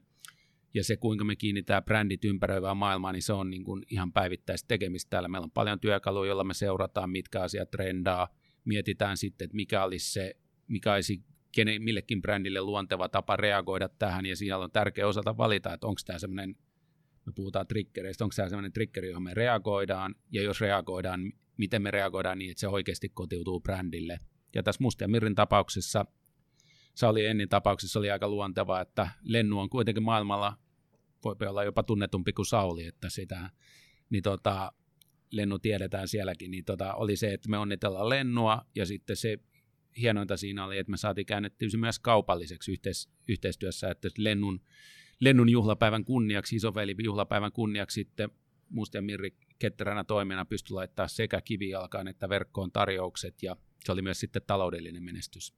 [0.74, 4.68] ja se, kuinka me kiinnitään brändit ympäröivään maailmaan, niin se on niin kuin ihan päivittäistä
[4.68, 5.28] tekemistä täällä.
[5.28, 8.28] Meillä on paljon työkaluja, joilla me seurataan, mitkä asiat trendaa,
[8.66, 10.36] mietitään sitten, että mikä olisi se,
[10.68, 15.74] mikä olisi kenen, millekin brändille luonteva tapa reagoida tähän, ja siellä on tärkeä osata valita,
[15.74, 16.56] että onko tämä semmoinen,
[17.26, 21.92] me puhutaan triggereistä, onko tämä semmoinen triggeri, johon me reagoidaan, ja jos reagoidaan, miten me
[21.92, 24.20] reagoidaan niin, että se oikeasti kotiutuu brändille.
[24.56, 26.06] Ja tässä Musta ja Mirrin tapauksessa,
[26.96, 30.58] Sauli Ennin tapauksessa oli aika luonteva, että Lennu on kuitenkin maailmalla,
[31.24, 33.50] voi olla jopa tunnetumpi kuin Sauli, että sitä,
[34.10, 34.72] niin tota,
[35.32, 39.40] Lennu tiedetään sielläkin, niin tota, oli se, että me onnitellaan Lennua, ja sitten se
[39.98, 44.62] hienointa siinä oli, että me saatiin käännettyä se myös kaupalliseksi yhteis- yhteistyössä, että Lennun,
[45.20, 48.30] Lennun juhlapäivän kunniaksi, isoveli juhlapäivän kunniaksi sitten
[48.70, 54.02] Musta ja Mirri ketteränä toimijana pystyi laittaa sekä kivijalkaan että verkkoon tarjoukset ja se oli
[54.02, 55.56] myös sitten taloudellinen menestys.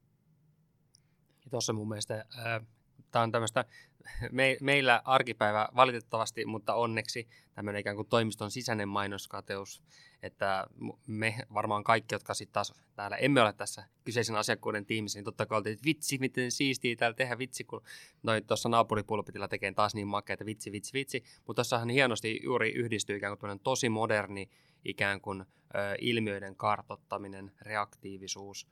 [1.50, 2.66] Tuossa mun mielestä äh,
[3.12, 3.66] tämä on tämmöistä
[4.32, 9.84] me, meillä arkipäivä valitettavasti, mutta onneksi tämmöinen ikään kuin toimiston sisäinen mainoskateus,
[10.24, 10.68] että
[11.08, 15.46] me varmaan kaikki, jotka sitten taas täällä emme ole tässä kyseisen asiakkuuden tiimissä, niin totta
[15.46, 17.82] kai oltiin, että vitsi, miten siistiä täällä tehdä vitsi, kun
[18.24, 21.24] noin tuossa naapuripulpitilla tekee taas niin makeita, vitsi, vitsi, vitsi.
[21.48, 24.50] Mutta tuossahan hienosti juuri yhdistyy ikään kuin tosi moderni
[24.86, 25.46] ikään kuin ö,
[26.02, 28.68] ilmiöiden kartottaminen, reaktiivisuus,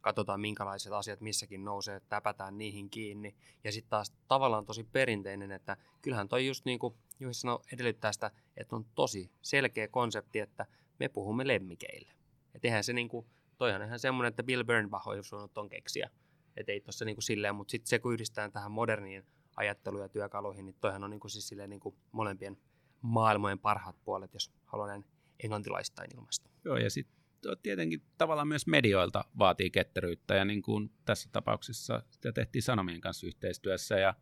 [0.00, 3.36] katsotaan minkälaiset asiat missäkin nousee, täpätään niihin kiinni.
[3.64, 8.12] Ja sitten taas tavallaan tosi perinteinen, että kyllähän toi just niin kuin Juhi sanoi, edellyttää
[8.12, 10.66] sitä, että on tosi selkeä konsepti, että
[11.00, 12.12] me puhumme lemmikeille.
[12.54, 13.26] Että eihän se niin kuin,
[13.58, 16.10] toihan ihan semmoinen, että Bill Bernbach on suunnut ton keksiä.
[16.56, 20.08] Että ei tossa niin kuin silleen, mutta sitten se kun yhdistetään tähän moderniin ajatteluun ja
[20.08, 22.56] työkaluihin, niin toihan on niin kuin siis silleen niin kuin molempien
[23.02, 25.04] maailmojen parhaat puolet, jos haluan
[25.42, 26.50] englantilaistain ilmasta.
[26.64, 27.23] Joo, ja sitten
[27.62, 33.26] tietenkin tavallaan myös medioilta vaatii ketteryyttä, ja niin kuin tässä tapauksessa sitä tehtiin Sanomien kanssa
[33.26, 34.14] yhteistyössä, ja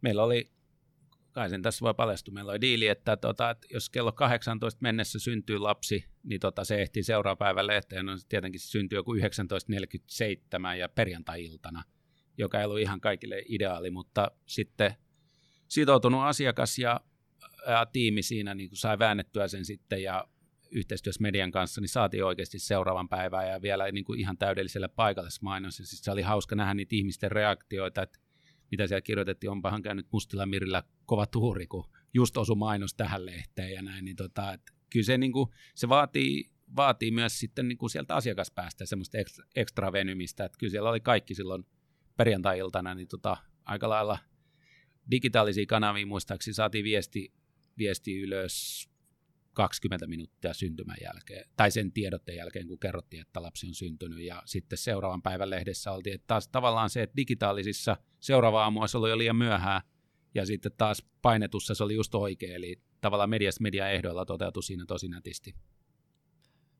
[0.00, 0.52] meillä oli,
[1.32, 5.18] kai sen tässä voi paljastua, meillä oli diili, että, tota, että jos kello 18 mennessä
[5.18, 9.20] syntyy lapsi, niin tota, se ehtii seuraavan päivän lehteen, no tietenkin se syntyy joku 19.47
[10.78, 11.82] ja perjantai-iltana,
[12.38, 14.94] joka ei ollut ihan kaikille ideaali, mutta sitten
[15.68, 17.00] sitoutunut asiakas ja,
[17.66, 20.28] ja tiimi siinä niin kuin sai väännettyä sen sitten, ja
[20.70, 24.36] yhteistyössä median kanssa, niin saatiin oikeasti seuraavan päivän ja vielä niin kuin ihan
[25.40, 25.78] mainos.
[25.78, 28.18] Ja siis se oli hauska nähdä niitä ihmisten reaktioita, että
[28.70, 33.72] mitä siellä kirjoitettiin, onpahan käynyt Mustilla Mirillä kova tuuri, kun just osu mainos tähän lehteen
[33.72, 37.78] ja näin, niin tota, että kyllä se, niin kuin, se vaatii, vaatii myös sitten niin
[37.78, 41.66] kuin sieltä asiakaspäästä semmoista ekstra, ekstra venymistä, että kyllä siellä oli kaikki silloin
[42.16, 44.18] perjantai-iltana, niin tota, aika lailla
[45.10, 47.32] digitaalisia kanavia muistaakseni saatiin viesti,
[47.78, 48.89] viesti ylös
[49.52, 54.42] 20 minuuttia syntymän jälkeen, tai sen tiedotteen jälkeen, kun kerrottiin, että lapsi on syntynyt, ja
[54.44, 59.10] sitten seuraavan päivän lehdessä oltiin, että taas tavallaan se, että digitaalisissa seuraava aamua se oli
[59.10, 59.82] jo liian myöhään,
[60.34, 64.84] ja sitten taas painetussa se oli just oikein, eli tavallaan medias media ehdoilla toteutui siinä
[64.86, 65.54] tosi nätisti.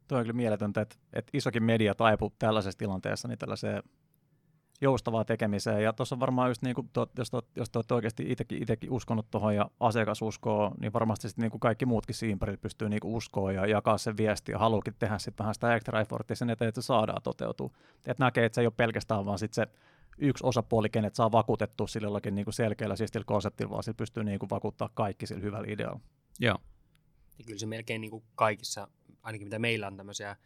[0.09, 3.83] Tuo on kyllä mieletöntä, että, että isokin media taipuu tällaisessa tilanteessa niin tällaiseen
[4.81, 5.83] joustavaa tekemiseen.
[5.83, 9.31] Ja tuossa varmaan just, niin kuin, jos, to, jos te olette oikeasti itsekin, itsekin uskonut
[9.31, 13.01] tuohon ja asiakas uskoo, niin varmasti sitten niin kuin kaikki muutkin siinä ympärillä pystyy niin
[13.01, 16.51] kuin uskoa ja jakaa sen viesti ja haluukin tehdä sitten vähän sitä extra effortia sen
[16.51, 17.71] eteen, että se saadaan toteutua.
[18.07, 19.73] Että näkee, että se ei ole pelkästään vaan sitten se
[20.19, 24.25] yksi osapuoli, kenet saa vakuutettua sillä jollakin niin kuin selkeällä siistillä konseptilla, vaan sillä pystyy
[24.25, 26.01] niin kuin vakuuttaa kaikki sillä hyvällä idealla.
[26.41, 26.59] Joo.
[27.39, 28.89] Ja kyllä se melkein niin kuin kaikissa,
[29.23, 30.37] ainakin mitä meillä on tämmöisiä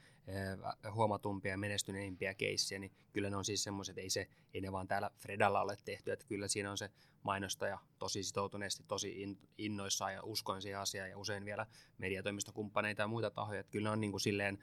[0.94, 4.88] huomatumpia ja menestyneimpiä keissiä, niin kyllä ne on siis semmoiset, ei, se, ei ne vaan
[4.88, 6.90] täällä Fredalla ole tehty, että kyllä siinä on se
[7.22, 11.66] mainostaja tosi sitoutuneesti, tosi innoissaan ja uskoin siihen asiaan ja usein vielä
[11.98, 14.58] mediatoimistokumppaneita ja muita tahoja, että kyllä ne on niin kuin silleen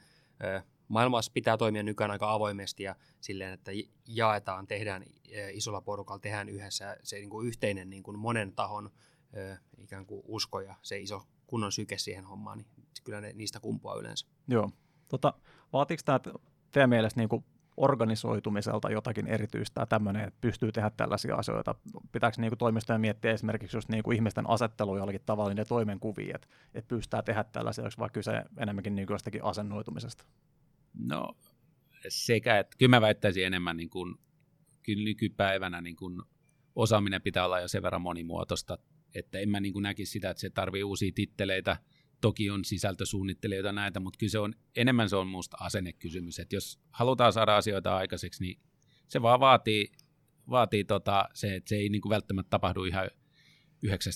[0.88, 3.70] maailmassa pitää toimia nykyään aika avoimesti ja silleen, että
[4.06, 5.04] jaetaan, tehdään
[5.52, 8.90] isolla porukalla, tehdään yhdessä se niin kuin yhteinen niin kuin monen tahon
[9.78, 12.66] ikään kuin usko ja se iso kunnon syke siihen hommaan, niin
[13.04, 14.26] kyllä ne niistä kumpuaa yleensä.
[14.48, 14.70] Joo.
[15.12, 15.34] Tota,
[15.72, 16.20] vaatiiko tämä
[16.72, 17.44] teidän mielestä niin kuin
[17.76, 21.74] organisoitumiselta jotakin erityistä tämmöinen, että pystyy tehdä tällaisia asioita?
[22.12, 26.48] Pitääkö niin kuin miettiä esimerkiksi just niin kuin ihmisten asettelu jollakin tavalla niiden toimenkuvia, että,
[26.74, 30.24] että pystytään tehdä tällaisia, vai kyse enemmänkin niin kuin jostakin asennoitumisesta?
[30.94, 31.36] No
[32.08, 34.14] sekä, että kyllä mä väittäisin enemmän niin kuin,
[34.82, 36.22] kyllä nykypäivänä niin kuin
[36.74, 38.78] osaaminen pitää olla jo sen verran monimuotoista,
[39.14, 41.76] että en mä niin kuin näkisi sitä, että se tarvii uusia titteleitä,
[42.22, 46.80] toki on sisältösuunnittelijoita näitä, mutta kyllä se on, enemmän se on minusta asennekysymys, että jos
[46.90, 48.60] halutaan saada asioita aikaiseksi, niin
[49.08, 49.92] se vaan vaatii,
[50.50, 53.10] vaatii tota, se, että se ei niin kuin välttämättä tapahdu ihan
[53.82, 54.12] 9,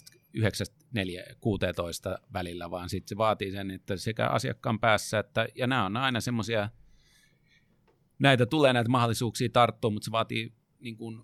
[0.92, 5.86] 4, 16 välillä, vaan sitten se vaatii sen, että sekä asiakkaan päässä, että, ja nämä
[5.86, 6.68] on aina semmoisia,
[8.18, 11.22] näitä tulee näitä mahdollisuuksia tarttua, mutta se vaatii niin kuin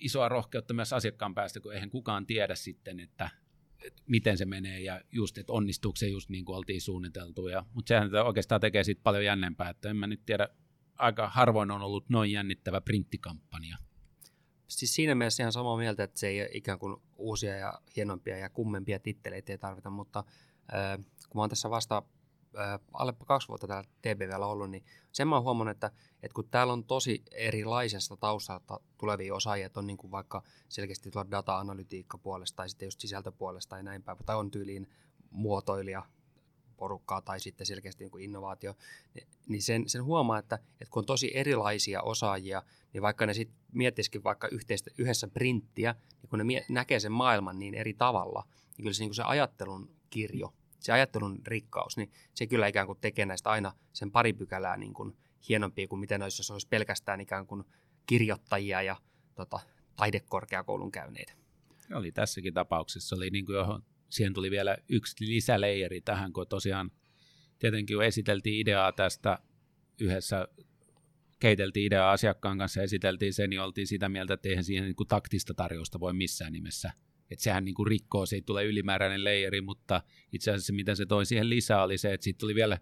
[0.00, 3.30] isoa rohkeutta myös asiakkaan päästä, kun eihän kukaan tiedä sitten, että,
[3.84, 7.48] että miten se menee ja just, että onnistuuko se just niin kuin oltiin suunniteltu.
[7.48, 10.48] Ja, mutta sehän oikeastaan tekee siitä paljon jännempää, että en mä nyt tiedä,
[10.98, 13.76] aika harvoin on ollut noin jännittävä printtikampanja.
[14.68, 18.50] Siis siinä mielessä ihan samaa mieltä, että se ei ikään kuin uusia ja hienompia ja
[18.50, 20.24] kummempia titteleitä ei tarvita, mutta
[20.74, 22.02] äh, kun mä oon tässä vasta
[22.58, 25.90] äh, alle kaksi vuotta täällä TBVllä ollut, niin sen mä oon huomannut, että,
[26.22, 31.10] että kun täällä on tosi erilaisesta taustalta tulevia osaajia, että on niin kuin vaikka selkeästi
[31.10, 34.90] tuolla data-analytiikka puolesta tai sitten just sisältöpuolesta tai näin päin, tai on tyyliin
[35.30, 36.02] muotoilija
[36.76, 38.74] porukkaa tai sitten selkeästi niin kuin innovaatio,
[39.48, 43.56] niin sen, sen huomaa, että, että kun on tosi erilaisia osaajia, niin vaikka ne sitten
[43.72, 48.44] miettisikin vaikka yhteistä, yhdessä printtiä, niin kun ne mie- näkee sen maailman niin eri tavalla,
[48.48, 52.86] niin kyllä se, niin kuin se ajattelun kirjo, se ajattelun rikkaus, niin se kyllä ikään
[52.86, 55.16] kuin tekee näistä aina sen pari pykälää niin kuin
[55.48, 57.64] hienompia kuin miten olisi, jos olisi pelkästään ikään kuin
[58.06, 58.96] kirjoittajia ja
[59.34, 59.60] tota,
[59.96, 61.32] taidekorkeakoulun käyneitä.
[61.94, 66.90] Oli tässäkin tapauksessa, oli niin kuin johon siihen tuli vielä yksi lisäleijeri tähän, kun tosiaan
[67.58, 69.38] tietenkin kun esiteltiin ideaa tästä
[70.00, 70.48] yhdessä,
[71.40, 75.08] keiteltiin ideaa asiakkaan kanssa, esiteltiin sen, niin oltiin sitä mieltä, että eihän siihen niin kuin
[75.08, 76.92] taktista tarjousta voi missään nimessä.
[77.30, 81.06] Että sehän niin kuin rikkoo, se ei tule ylimääräinen leijeri, mutta itse asiassa mitä se
[81.06, 82.78] toi siihen lisää oli se, että siitä tuli vielä,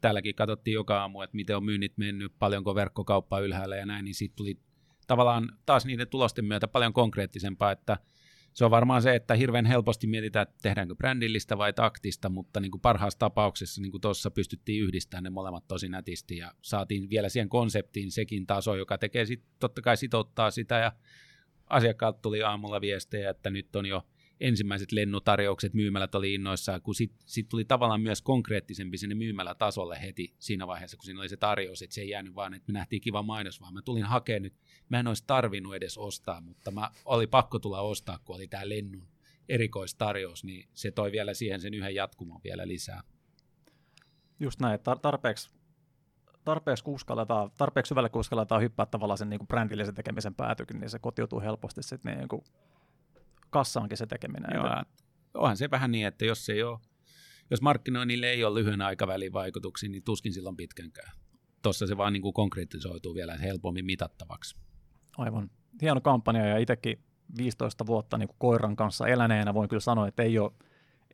[0.00, 4.14] täälläkin katsottiin joka aamu, että miten on myynnit mennyt, paljonko verkkokauppa ylhäällä ja näin, niin
[4.14, 4.58] siitä tuli
[5.06, 7.96] tavallaan taas niiden tulosten myötä paljon konkreettisempaa, että
[8.54, 12.70] se on varmaan se, että hirveän helposti mietitään, että tehdäänkö brändillistä vai taktista, mutta niin
[12.70, 17.28] kuin parhaassa tapauksessa niin kuin tuossa pystyttiin yhdistämään ne molemmat tosi nätisti ja saatiin vielä
[17.28, 20.92] siihen konseptiin sekin taso, joka tekee sit, totta kai sitouttaa sitä ja
[21.70, 24.06] asiakkaat tuli aamulla viestejä, että nyt on jo
[24.40, 30.34] ensimmäiset lennotarjoukset myymälät oli innoissaan, kun sitten sit tuli tavallaan myös konkreettisempi sinne myymälätasolle heti
[30.38, 33.02] siinä vaiheessa, kun siinä oli se tarjous, että se ei jäänyt vaan, että me nähtiin
[33.02, 34.54] kiva mainos, vaan mä tulin hakemaan nyt,
[34.88, 38.68] mä en olisi tarvinnut edes ostaa, mutta mä oli pakko tulla ostaa, kun oli tämä
[38.68, 39.08] lennun
[39.48, 43.02] erikoistarjous, niin se toi vielä siihen sen yhden jatkumon vielä lisää.
[44.40, 45.50] Just näin, tar- tarpeeksi
[46.48, 50.90] tarpeeksi, uskalletaan, tarpeeksi syvälle kun uskalletaan hyppää tavallaan sen niin kuin brändillisen tekemisen päätykin, niin
[50.90, 52.44] se kotiutuu helposti sitten niin kuin
[53.50, 54.50] kassaankin se tekeminen.
[54.54, 54.82] Joo,
[55.34, 56.78] onhan se vähän niin, että jos ei ole,
[57.50, 61.12] jos markkinoinnille ei ole lyhyen aikavälin vaikutuksia, niin tuskin silloin pitkänkään.
[61.62, 64.56] Tuossa se vaan niin kuin konkretisoituu vielä helpommin mitattavaksi.
[65.18, 65.50] Aivan.
[65.82, 67.04] Hieno kampanja ja itsekin
[67.38, 70.52] 15 vuotta niin kuin koiran kanssa eläneenä voin kyllä sanoa, että ei ole,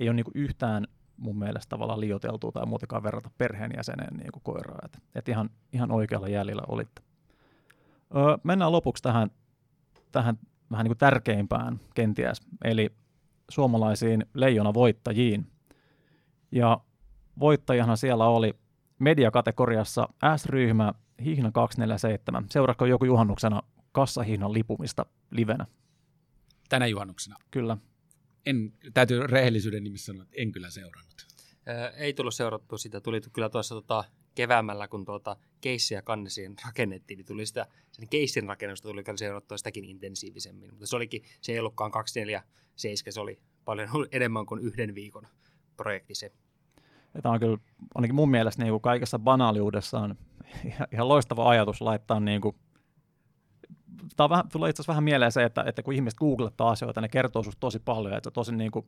[0.01, 4.43] ei ole niin kuin yhtään mun mielestä tavallaan liioteltua tai muutenkaan verrata perheenjäseneen niin kuin
[4.43, 4.79] koiraa.
[4.85, 7.03] Että, että ihan, ihan oikealla jäljellä olitte.
[8.17, 9.31] Öö, mennään lopuksi tähän,
[10.13, 10.39] tähän
[10.71, 12.91] vähän niin kuin tärkeimpään kenties, eli
[13.51, 15.47] suomalaisiin leijona voittajiin.
[16.53, 16.81] Ja
[17.41, 18.55] voittajana siellä oli
[18.99, 20.93] mediakategoriassa S-ryhmä
[21.25, 22.45] Hihna 247.
[22.51, 25.67] Seuraako joku juhannuksena kassahihnan lipumista livenä?
[26.69, 27.37] Tänä juhannuksena?
[27.51, 27.77] Kyllä.
[28.47, 31.27] En, täytyy rehellisyyden nimissä sanoa, että en kyllä seurannut.
[31.97, 33.01] ei tullut seurattua sitä.
[33.01, 38.49] Tuli kyllä tuossa tota, keväämällä, kun tuota keissiä kannesiin rakennettiin, niin tuli sitä, sen keissin
[38.49, 40.71] rakennusta tuli kyllä seurattua sitäkin intensiivisemmin.
[40.71, 45.27] Mutta se olikin, se ei ollutkaan 247, se oli paljon enemmän kuin yhden viikon
[45.77, 46.33] projekti se.
[47.23, 47.59] Tämä on kyllä
[47.95, 50.19] ainakin mun mielestä niin kuin kaikessa banaaliudessaan
[50.93, 52.57] ihan loistava ajatus laittaa niin kuin,
[54.17, 57.09] tämä vähän, tulee itse asiassa vähän mieleen se, että, että kun ihmiset googlettaa asioita, ne
[57.09, 58.87] kertoo sinusta tosi paljon, että tosi niin kuin,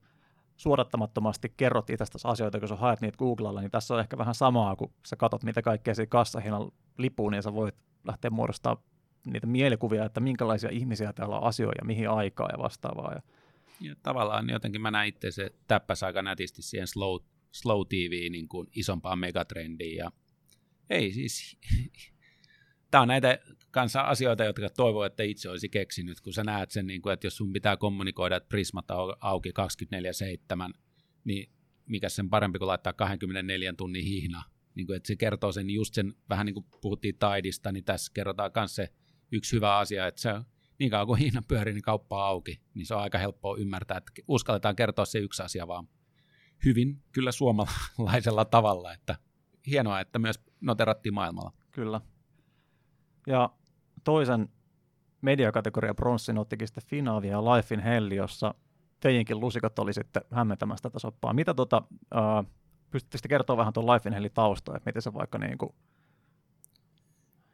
[0.56, 4.76] suodattamattomasti kerrot itsestäsi asioita, kun sä haet niitä Googlella, niin tässä on ehkä vähän samaa,
[4.76, 8.84] kun sä katsot mitä kaikkea siinä kassahinnan lipuun, niin sä voit lähteä muodostamaan
[9.26, 13.12] niitä mielikuvia, että minkälaisia ihmisiä täällä on asioita ja mihin aikaa ja vastaavaa.
[13.12, 13.22] Ja,
[13.80, 17.16] ja tavallaan jotenkin mä näin itse se täppäs aika nätisti siihen slow,
[17.52, 20.10] slow TV niin kuin isompaan megatrendiin ja
[20.90, 21.58] Ei siis,
[22.90, 23.38] tämä on näitä
[23.76, 27.26] kanssa asioita, jotka toivoo, että itse olisi keksinyt, kun sä näet sen, niin kuin, että
[27.26, 28.84] jos sun pitää kommunikoida, että Prismat
[29.20, 30.72] auki 24-7,
[31.24, 31.50] niin
[31.86, 34.44] mikä sen parempi kuin laittaa 24 tunnin hihna.
[34.74, 38.12] Niin kuin, että se kertoo sen just sen, vähän niin kuin puhuttiin Taidista, niin tässä
[38.14, 38.88] kerrotaan myös se
[39.32, 40.30] yksi hyvä asia, että se
[40.78, 43.96] niin kauan kuin hihna pyörii, niin kauppa on auki, niin se on aika helppoa ymmärtää,
[43.96, 45.88] että uskalletaan kertoa se yksi asia vaan
[46.64, 49.16] hyvin kyllä suomalaisella tavalla, että
[49.66, 51.52] hienoa, että myös noterattiin maailmalla.
[51.70, 52.00] Kyllä.
[53.26, 53.50] Ja
[54.06, 54.48] toisen
[55.20, 58.54] mediakategoria bronssin ottikin sitten Finavia ja Life in Hell, jossa
[59.00, 61.32] teidänkin lusikat oli sitten hämmentämästä tätä soppaa.
[61.32, 62.52] Mitä tota, uh,
[62.90, 65.74] pystyttekö kertoa vähän tuon Life in Hellin taustoa, että miten se vaikka niin kuin...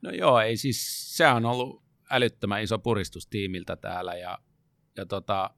[0.02, 4.38] No joo, ei siis, se on ollut älyttömän iso puristus tiimiltä täällä ja,
[4.96, 5.50] ja tota,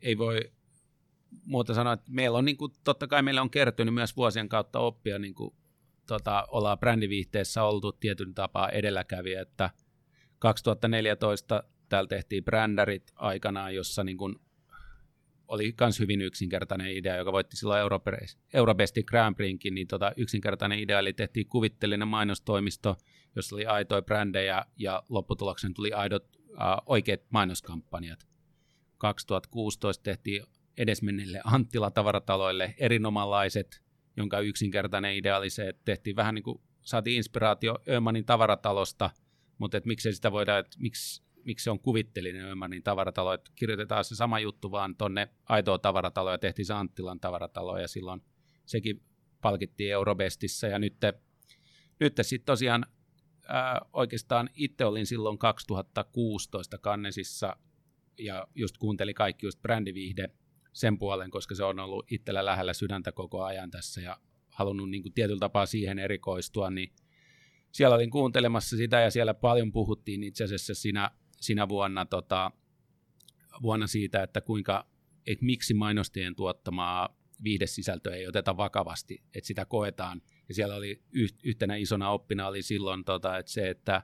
[0.00, 0.52] ei voi
[1.44, 4.78] muuta sanoa, että meillä on niin kuin, totta kai meillä on kertynyt myös vuosien kautta
[4.78, 5.54] oppia, niin kuin,
[6.06, 9.70] tota, ollaan brändiviihteessä oltu tietyn tapaa edelläkävijä, että
[10.38, 14.36] 2014 täällä tehtiin brändärit aikanaan, jossa niin kuin,
[15.48, 17.82] oli myös hyvin yksinkertainen idea, joka voitti silloin
[18.54, 22.96] Eurobestin Grand Prixinkin, niin tota, yksinkertainen idea, eli tehtiin kuvitteellinen mainostoimisto,
[23.36, 26.24] jossa oli aitoja brändejä ja lopputuloksen tuli aidot
[26.60, 28.28] äh, oikeat mainoskampanjat.
[28.98, 30.42] 2016 tehtiin
[30.78, 33.82] edesmenneille Anttila-tavarataloille erinomalaiset,
[34.16, 39.10] jonka yksinkertainen idea oli se, että tehtiin vähän niin kuin, saatiin inspiraatio Öhmanin tavaratalosta,
[39.58, 44.04] mutta että miksei sitä voida, että miksi, miksi se on kuvittelinen Öhmanin tavaratalo, että kirjoitetaan
[44.04, 48.22] se sama juttu vaan tonne aitoa tavarataloa ja tehtiin se Anttilan tavaratalo ja silloin
[48.66, 49.02] sekin
[49.40, 50.96] palkittiin Eurobestissä ja nyt,
[52.00, 52.86] nyt sitten tosiaan
[53.48, 57.56] ää, oikeastaan itse olin silloin 2016 Kannesissa
[58.18, 60.30] ja just kuuntelin kaikki just brändiviihde
[60.72, 64.16] sen puolen, koska se on ollut itsellä lähellä sydäntä koko ajan tässä ja
[64.50, 66.92] halunnut niin kuin tietyllä tapaa siihen erikoistua, niin
[67.72, 71.10] siellä olin kuuntelemassa sitä ja siellä paljon puhuttiin itse asiassa sinä,
[71.40, 72.50] sinä vuonna, tota,
[73.62, 74.86] vuonna siitä, että kuinka,
[75.26, 80.22] että miksi mainostajien tuottamaa viihdesisältöä ei oteta vakavasti, että sitä koetaan.
[80.48, 81.02] Ja siellä oli
[81.44, 84.02] yhtenä isona oppina oli silloin, tota, että se, että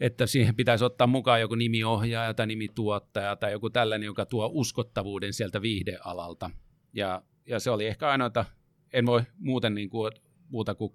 [0.00, 5.32] että siihen pitäisi ottaa mukaan joku nimiohjaaja tai nimituottaja tai joku tällainen, joka tuo uskottavuuden
[5.32, 6.50] sieltä viihdealalta.
[6.92, 8.44] Ja, ja se oli ehkä ainoita,
[8.92, 10.12] en voi muuten niin kuin,
[10.48, 10.92] muuta kuin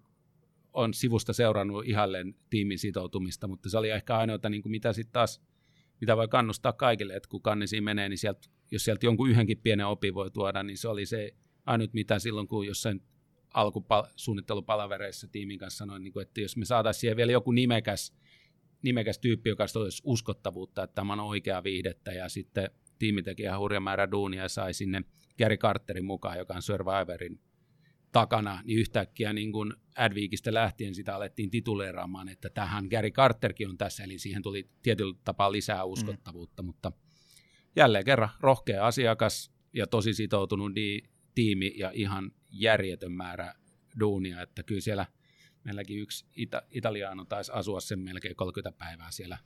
[0.73, 5.13] on sivusta seurannut ihalleen tiimin sitoutumista, mutta se oli ehkä ainoita, niin kuin mitä sitten
[5.13, 5.41] taas,
[6.01, 9.87] mitä voi kannustaa kaikille, että kun kannisiin menee, niin sieltä, jos sieltä jonkun yhdenkin pienen
[9.87, 11.33] opi voi tuoda, niin se oli se
[11.65, 13.01] ainut, mitä silloin, kun jossain
[13.53, 18.13] alkusuunnittelupalavereissa tiimin kanssa sanoin, niin kuin, että jos me saataisiin siihen vielä joku nimekäs
[18.81, 23.59] nimekäs tyyppi, joka olisi uskottavuutta, että tämä on oikea viihdettä, ja sitten tiimi teki ihan
[23.59, 25.03] hurja määrä duunia ja sai sinne
[25.37, 27.39] Gary Carterin mukaan, joka on Survivorin
[28.11, 33.77] takana, niin yhtäkkiä niin kuin Adweekistä lähtien sitä alettiin tituleeraamaan, että tähän Gary Carterkin on
[33.77, 35.91] tässä, eli siihen tuli tietyllä tapaa lisää mm.
[35.91, 36.65] uskottavuutta, mm.
[36.65, 36.91] mutta
[37.75, 41.03] jälleen kerran rohkea asiakas ja tosi sitoutunut di-
[41.35, 43.53] tiimi ja ihan järjetön määrä
[43.99, 45.05] duunia, että kyllä siellä–
[45.63, 49.37] meilläkin yksi ita- italiano taisi asua sen melkein 30 päivää siellä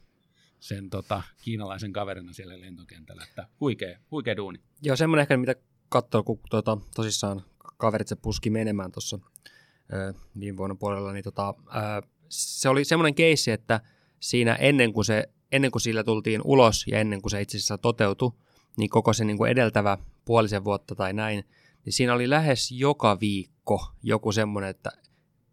[0.59, 4.59] sen tota, kiinalaisen kaverina siellä lentokentällä, että huikea, huikea duuni.
[4.81, 5.55] Joo, semmoinen ehkä, mitä
[5.89, 7.41] katsoo, kun tota, tosissaan
[7.77, 9.19] kaverit se puski menemään tuossa
[10.39, 11.53] viime vuonna puolella, niin tota,
[12.29, 13.81] se oli semmoinen keissi, että
[14.19, 17.77] siinä ennen kuin, se, ennen kuin sillä tultiin ulos ja ennen kuin se itse asiassa
[17.77, 18.31] toteutui,
[18.77, 21.43] niin koko se niin kuin edeltävä puolisen vuotta tai näin,
[21.85, 24.91] niin siinä oli lähes joka viikko joku semmoinen, että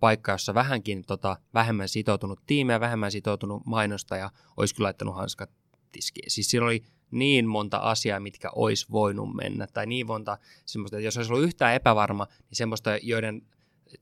[0.00, 5.50] paikka, jossa vähänkin tota, vähemmän sitoutunut tiimi vähemmän sitoutunut mainostaja olisi kyllä laittanut hanskat
[5.92, 6.30] tiskiin.
[6.30, 11.04] Siis siinä oli niin monta asiaa, mitkä olisi voinut mennä, tai niin monta semmoista, että
[11.04, 13.42] jos olisi ollut yhtään epävarma, niin semmoista, joiden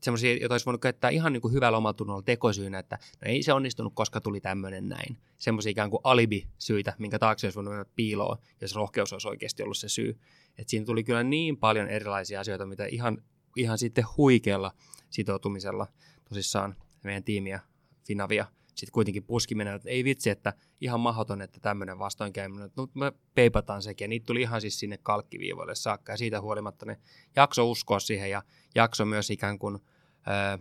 [0.01, 3.53] semmoisia, joita olisi voinut käyttää ihan niin kuin hyvällä omatunnolla tekosyynä, että no ei se
[3.53, 5.17] onnistunut, koska tuli tämmöinen näin.
[5.37, 9.77] Semmoisia ikään kuin alibi-syitä, minkä taakse olisi voinut mennä piiloon, jos rohkeus olisi oikeasti ollut
[9.77, 10.19] se syy.
[10.57, 13.23] Et siinä tuli kyllä niin paljon erilaisia asioita, mitä ihan,
[13.55, 14.71] ihan sitten huikealla
[15.09, 15.87] sitoutumisella
[16.29, 17.59] tosissaan meidän tiimiä,
[18.07, 18.45] Finavia,
[18.79, 23.81] sitten kuitenkin puskiminen, että ei vitsi, että ihan mahdoton, että tämmöinen vastoinkäyminen, no, me peipataan
[23.81, 26.97] sekin, ja niitä tuli ihan siis sinne kalkkiviivoille saakka, ja siitä huolimatta ne
[27.35, 28.43] jakso uskoa siihen, ja
[28.75, 30.59] jakso myös ikään kuin äh,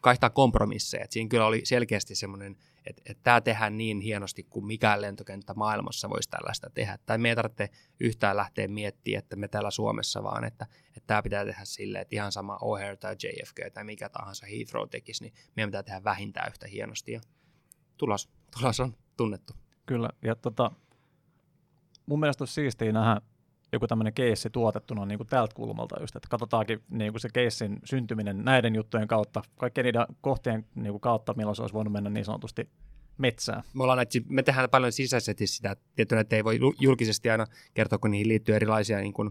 [0.00, 2.56] kaihtaa kompromisseja, että siinä kyllä oli selkeästi semmoinen
[2.88, 6.98] että, että tämä tehdään niin hienosti kuin mikään lentokenttä maailmassa voisi tällaista tehdä.
[7.06, 11.22] Tai me ei tarvitse yhtään lähteä miettimään, että me täällä Suomessa, vaan että, että tämä
[11.22, 15.34] pitää tehdä silleen, että ihan sama O'Hare tai JFK tai mikä tahansa Heathrow tekisi, niin
[15.56, 17.12] meidän pitää tehdä vähintään yhtä hienosti.
[17.12, 17.20] Ja
[17.98, 18.28] tulos,
[18.58, 19.52] tulos on tunnettu.
[19.86, 20.70] Kyllä, ja tota,
[22.06, 23.20] mun mielestä olisi siistiä nähdä
[23.72, 27.78] joku tämmöinen keissi tuotettuna niin kuin tältä kulmalta just, että katsotaankin niin kuin se keissin
[27.84, 32.10] syntyminen näiden juttujen kautta, kaikkien niiden kohtien niin kuin kautta, milloin se olisi voinut mennä
[32.10, 32.68] niin sanotusti
[33.18, 33.62] metsään.
[33.74, 37.98] Me, ollaan näitä, me tehdään paljon sisäisesti sitä, että että ei voi julkisesti aina kertoa,
[37.98, 39.30] kun niihin liittyy erilaisia niin kuin,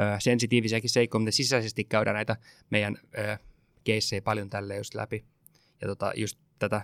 [0.00, 2.36] ö, sensitiivisiäkin seikkoja, mutta sisäisesti käydään näitä
[2.70, 3.38] meidän ö,
[3.84, 5.24] keissejä paljon tälle just läpi.
[5.80, 6.82] Ja tota, just tätä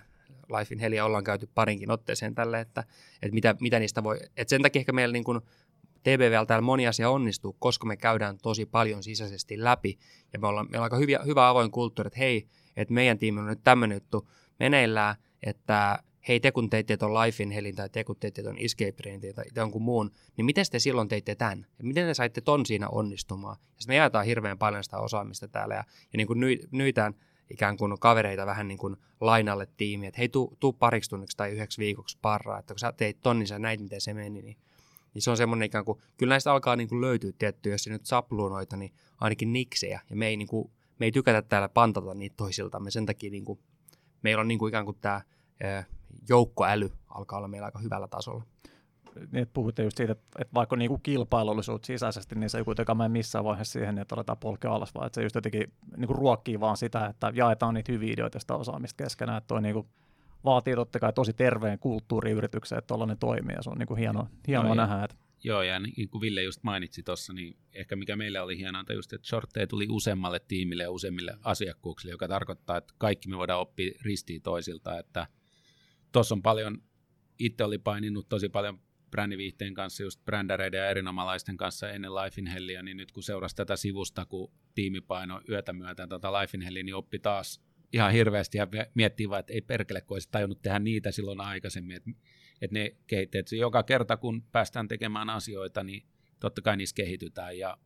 [0.59, 2.85] Life in Helia ollaan käyty parinkin otteeseen tälle, että,
[3.23, 5.41] että mitä, mitä niistä voi, että sen takia ehkä meillä niin kuin
[6.03, 9.99] TBVllä täällä moni asia onnistuu, koska me käydään tosi paljon sisäisesti läpi
[10.33, 13.41] ja me ollaan, meillä on aika hyvä, hyvä avoin kulttuuri, että hei, että meidän tiimi
[13.41, 14.29] on nyt tämmöinen juttu
[14.59, 18.59] meneillään, että hei te kun teitte tuon Life in Helin tai te kun teitte tuon
[18.59, 21.67] Escape Rainin tai jonkun muun, niin miten te silloin teitte tämän?
[21.79, 23.57] Ja miten te saitte ton siinä onnistumaan?
[23.61, 27.15] Ja me jaetaan hirveän paljon sitä osaamista täällä ja, ja niin kuin ny, nyitään
[27.51, 31.51] ikään kuin kavereita vähän niin kuin lainalle tiimiä, että hei, tuu, tuu pariksi tunniksi tai
[31.51, 34.57] yhdeksi viikoksi parraa, että kun sä teit ton, niin sä näit, miten se meni, niin,
[35.15, 37.91] niin se on semmoinen ikään kuin, kyllä näistä alkaa niin kuin löytyä tietty, jos se
[37.91, 42.15] nyt sapluunoita, niin ainakin niksejä, ja me ei, niin kuin, me ei tykätä täällä pantata
[42.15, 43.59] niitä toisiltamme, sen takia niin kuin,
[44.23, 45.21] meillä on niin kuin ikään kuin tämä
[46.29, 48.45] joukkoäly alkaa olla meillä aika hyvällä tasolla
[49.33, 53.45] niin puhutte just siitä, että, vaikka niinku kilpailullisuus sisäisesti, niin se ei kuitenkaan mene missään
[53.45, 57.07] vaiheessa siihen, että aletaan polkea alas, vaan että se just jotenkin niinku ruokkii vaan sitä,
[57.07, 59.87] että jaetaan niitä hyviä ideoita sitä osaamista keskenään, että toi niinku
[60.45, 64.67] vaatii totta kai tosi terveen kulttuuriyrityksen, että tuollainen toimii, ja se on niinku hienoa, hienoa
[64.67, 65.05] Joo, nähdä.
[65.05, 65.17] Että...
[65.45, 69.13] Joo, ja niin kuin Ville just mainitsi tuossa, niin ehkä mikä meille oli hienoa, just,
[69.13, 73.99] että shortteja tuli useammalle tiimille ja useimmille asiakkuuksille, joka tarkoittaa, että kaikki me voidaan oppia
[74.03, 75.27] ristiin toisilta, että
[76.13, 76.83] tuossa on paljon,
[77.39, 78.79] itse oli paininut tosi paljon
[79.15, 83.57] brändiviihteen kanssa, just brändäreiden ja erinomalaisten kanssa ennen Life in Hellia, niin nyt kun seurasi
[83.57, 87.63] tätä sivusta, kun tiimipaino yötä myöten tota Life in Hellia, niin oppi taas
[87.93, 91.97] ihan hirveästi ja miettii vaan, että ei perkele, kun olisi tajunnut tehdä niitä silloin aikaisemmin,
[91.97, 92.11] että,
[92.61, 96.07] että ne kehitteet, joka kerta kun päästään tekemään asioita, niin
[96.41, 97.59] totta kai niissä kehitytään.
[97.59, 97.79] Ja,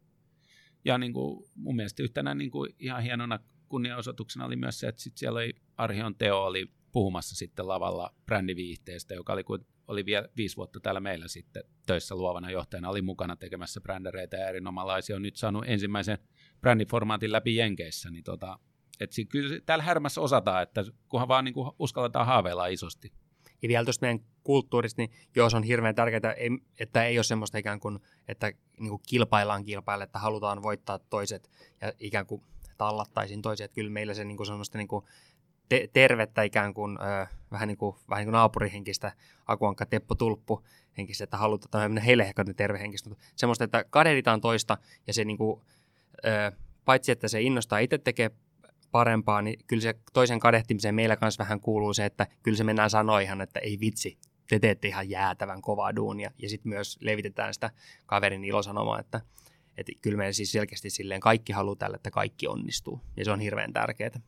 [0.85, 5.03] ja niin kuin mun mielestä yhtenä niin kuin ihan hienona kunniaosoituksena oli myös se, että
[5.03, 9.45] sit siellä oli Arhion Teo oli puhumassa sitten lavalla brändiviihteestä, joka oli
[9.89, 14.49] oli vielä viisi vuotta täällä meillä sitten töissä luovana johtajana, oli mukana tekemässä brändäreitä ja
[14.49, 16.19] erinomalaisia, on nyt saanut ensimmäisen
[16.61, 18.59] brändiformaatin läpi Jenkeissä, niin tota,
[19.01, 23.13] et si, kyllä täällä härmässä osataan, että kunhan vaan niin kuin uskalletaan haaveilla isosti.
[23.63, 26.35] Ja vielä tuosta meidän kulttuurista, niin jos on hirveän tärkeää,
[26.81, 31.51] että ei ole semmoista ikään kuin, että niin kuin kilpaillaan kilpaille, että halutaan voittaa toiset
[31.81, 32.43] ja ikään kuin
[32.79, 33.65] tallattaisiin toisia.
[33.65, 35.05] Että kyllä meillä se niin kuin semmoista niin kuin
[35.69, 39.13] te- tervettä ikään kuin, ö, vähän, niin kuin, vähän niin kuin naapurihenkistä,
[39.47, 40.65] Akuankka Teppo Tulppu
[40.99, 45.39] henkistä, että halutaan tämmöinen heille ehkä tervehenkistä, mutta semmoista, että kadehditaan toista ja se niin
[45.39, 45.61] kuin,
[46.27, 46.53] ö,
[46.85, 48.31] paitsi, että se innostaa itse tekee
[48.91, 52.91] parempaa, niin kyllä se toisen kadehtimiseen meillä kanssa vähän kuuluu se, että kyllä se mennään
[52.91, 56.31] sanoa ihan, että ei vitsi, te teette ihan jäätävän kovaa duunia.
[56.39, 57.71] Ja sitten myös levitetään sitä
[58.07, 59.21] kaverin ilosanomaa, että,
[59.77, 63.01] että kyllä meillä siis selkeästi silleen kaikki haluaa tälle, että kaikki onnistuu.
[63.17, 64.21] Ja se on hirveän tärkeää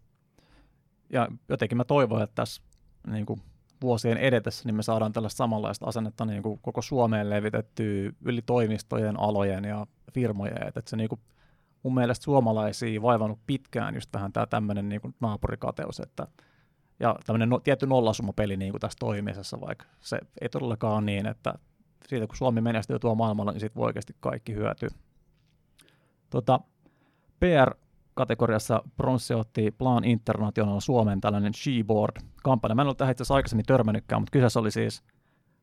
[1.12, 2.62] ja jotenkin mä toivon, että tässä
[3.06, 3.40] niin kuin
[3.82, 9.20] vuosien edetessä niin me saadaan tällaista samanlaista asennetta niin kuin koko Suomeen levitettyä yli toimistojen,
[9.20, 11.20] alojen ja firmojen, että se niin kuin,
[11.82, 16.26] mun mielestä suomalaisia vaivannut pitkään just vähän tämä tämmöinen niin kuin naapurikateus, että
[17.00, 21.26] ja tämmöinen no, tietty nollasumapeli niin kuin tässä toimisessa, vaikka se ei todellakaan ole niin,
[21.26, 21.54] että
[22.08, 24.88] siitä kun Suomi menestyy tuo maailmalla, niin siitä voi oikeasti kaikki hyötyä.
[26.30, 26.61] Tota,
[27.40, 27.74] PR
[28.21, 32.75] kategoriassa pronssi otti Plan International Suomen tällainen Sheboard-kampanja.
[32.75, 35.03] Mä en ole tähän itse aikaisemmin törmännytkään, mutta kyseessä oli siis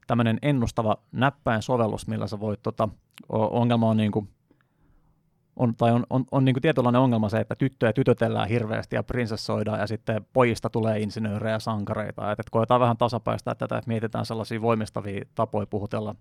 [0.08, 2.90] tämmöinen ennustava näppäin sovellus, millä sä voit, tota,
[3.30, 4.30] ongelma on niin kuin,
[5.56, 9.04] on, tai on, on, on niin kuin tietynlainen ongelma se, että tyttöjä tytötellään hirveästi ja
[9.04, 12.32] prinsessoidaan ja sitten pojista tulee insinöörejä ja sankareita.
[12.32, 16.16] Että, että koetaan vähän tasapäistä tätä, että mietitään sellaisia voimistavia tapoja puhutella,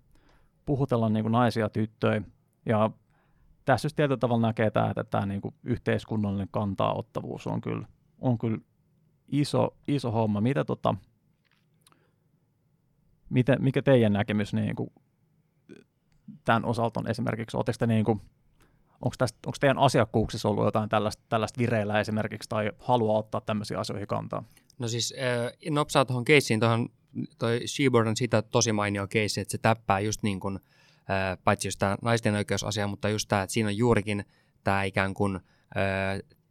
[0.66, 2.22] puhutella niin kuin naisia tyttöjä.
[2.66, 2.90] Ja
[3.66, 7.86] tässä just tietyllä tavalla näkee tämä, että tämä niin kuin yhteiskunnallinen kantaa-ottavuus on kyllä,
[8.18, 8.58] on kyllä
[9.28, 10.40] iso, iso homma.
[10.40, 10.94] Mitä tota,
[13.30, 14.90] miten, mikä teidän näkemys niin kuin,
[16.44, 17.56] tämän osalta on esimerkiksi?
[17.78, 18.20] Te niin kuin,
[19.00, 23.78] onko, tästä, onko teidän asiakkuuksissa ollut jotain tällaista, tällaista vireillä esimerkiksi tai halua ottaa tämmöisiä
[23.78, 24.44] asioihin kantaa?
[24.78, 26.88] No siis äh, nopsaa tuohon keissiin, tuohon
[27.38, 30.58] toi Sheeboard on sitä tosi mainio keissi, että se täppää just niin kuin–
[31.44, 34.24] paitsi just tämä naisten oikeusasia, mutta just tämä, että siinä on juurikin
[34.64, 35.40] tämä ikään kuin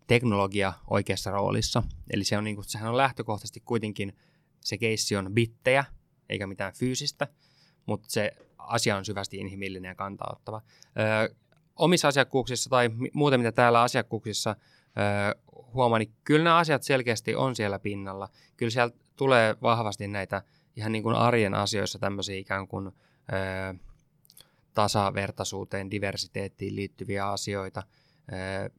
[0.08, 1.84] teknologia oikeassa roolissa.
[2.14, 4.18] Eli se on niin kuin, sehän on lähtökohtaisesti kuitenkin,
[4.62, 5.86] se keissi on bittejä,
[6.30, 7.28] eikä mitään fyysistä,
[7.86, 10.62] mutta se asia on syvästi inhimillinen ja kantauttava.
[11.76, 14.56] omissa asiakkuuksissa tai muuten mitä täällä asiakkuuksissa
[15.74, 18.30] huomaan, niin kyllä nämä asiat selkeästi on siellä pinnalla.
[18.58, 20.42] Kyllä siellä tulee vahvasti näitä
[20.76, 22.92] ihan niin kuin arjen asioissa tämmöisiä ikään kuin
[24.76, 27.84] tasavertaisuuteen, diversiteettiin liittyviä asioita.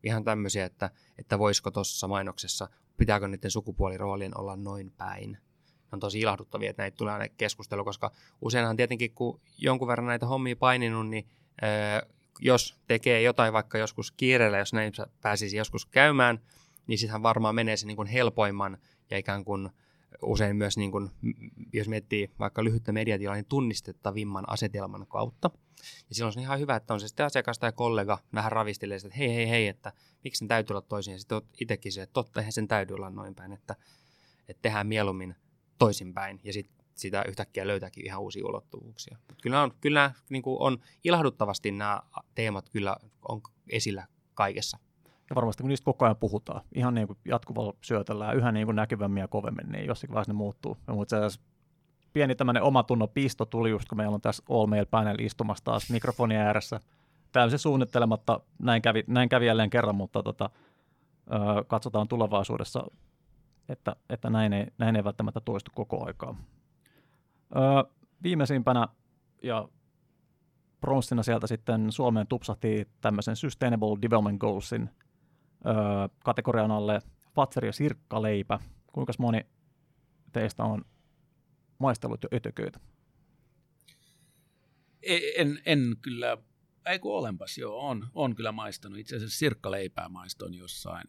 [0.03, 5.39] Ihan tämmöisiä, että, että voisiko tuossa mainoksessa, pitääkö niiden sukupuoliroolien olla noin päin.
[5.93, 10.27] On tosi ilahduttavia, että näitä tulee aina keskustelu, koska useinhan tietenkin, kun jonkun verran näitä
[10.27, 11.29] hommia paininut, niin
[12.41, 14.93] jos tekee jotain vaikka joskus kiireellä, jos näin
[15.23, 16.39] pääsisi joskus käymään,
[16.87, 18.79] niin sittenhän varmaan menee se niin kuin helpoimman
[19.11, 19.71] ja ikään kuin
[20.23, 21.11] usein myös, niin kuin,
[21.73, 25.51] jos miettii vaikka lyhyttä mediatilaa, niin tunnistettavimman asetelman kautta.
[26.09, 29.19] Ja silloin on ihan hyvä, että on se sitten asiakas tai kollega vähän ravistelee että
[29.19, 29.93] hei, hei, hei, että
[30.25, 31.13] miksi sen täytyy olla toisin.
[31.13, 33.77] Ja sitten itsekin se, että totta, eihän sen täytyy olla noin päin, että,
[34.49, 35.37] että tehdään mieluummin
[35.79, 36.41] toisinpäin.
[36.45, 39.17] Ja sitten sitä yhtäkkiä löytääkin ihan uusia ulottuvuuksia.
[39.19, 42.01] Mutta kyllä on, kyllä niin kuin on ilahduttavasti nämä
[42.35, 42.97] teemat kyllä
[43.29, 44.79] on esillä kaikessa.
[45.31, 48.77] Ja varmasti kun niistä koko ajan puhutaan, ihan niin kuin jatkuvalla syötellä yhä niin kuin
[48.77, 50.77] näkyvämmin ja kovemmin, niin jossakin vaiheessa ne muuttuu.
[50.87, 51.39] Ja mutta se
[52.17, 55.91] pieni tämmöinen omatunnon pisto tuli just, kun meillä on tässä All Mail Panel istumassa taas
[55.91, 56.81] mikrofonin ääressä.
[57.33, 60.51] Täysin suunnittelematta, näin kävi, näin kävi jälleen kerran, mutta tota,
[61.33, 62.85] ö, katsotaan tulevaisuudessa,
[63.69, 66.37] että, että näin, ei, näin ei välttämättä toistu koko aikaa.
[67.57, 67.91] Ö,
[68.23, 68.89] viimeisimpänä
[69.43, 69.69] ja
[70.81, 74.91] pronssina sieltä sitten Suomeen tupsahti tämmöisen Sustainable Development Goalsin
[75.67, 77.01] ö, kategorian alle
[77.35, 78.59] Fatser ja sirkkaleipä.
[78.93, 79.47] Kuinka moni
[80.33, 80.85] teistä on
[81.79, 82.81] maistellut jo ötököitä?
[85.03, 86.39] E, en, en kyllä,
[86.87, 88.99] ei kun olenpas joo, on, on kyllä maistanut.
[88.99, 91.05] Itse asiassa sirkkaleipää maistoin jossain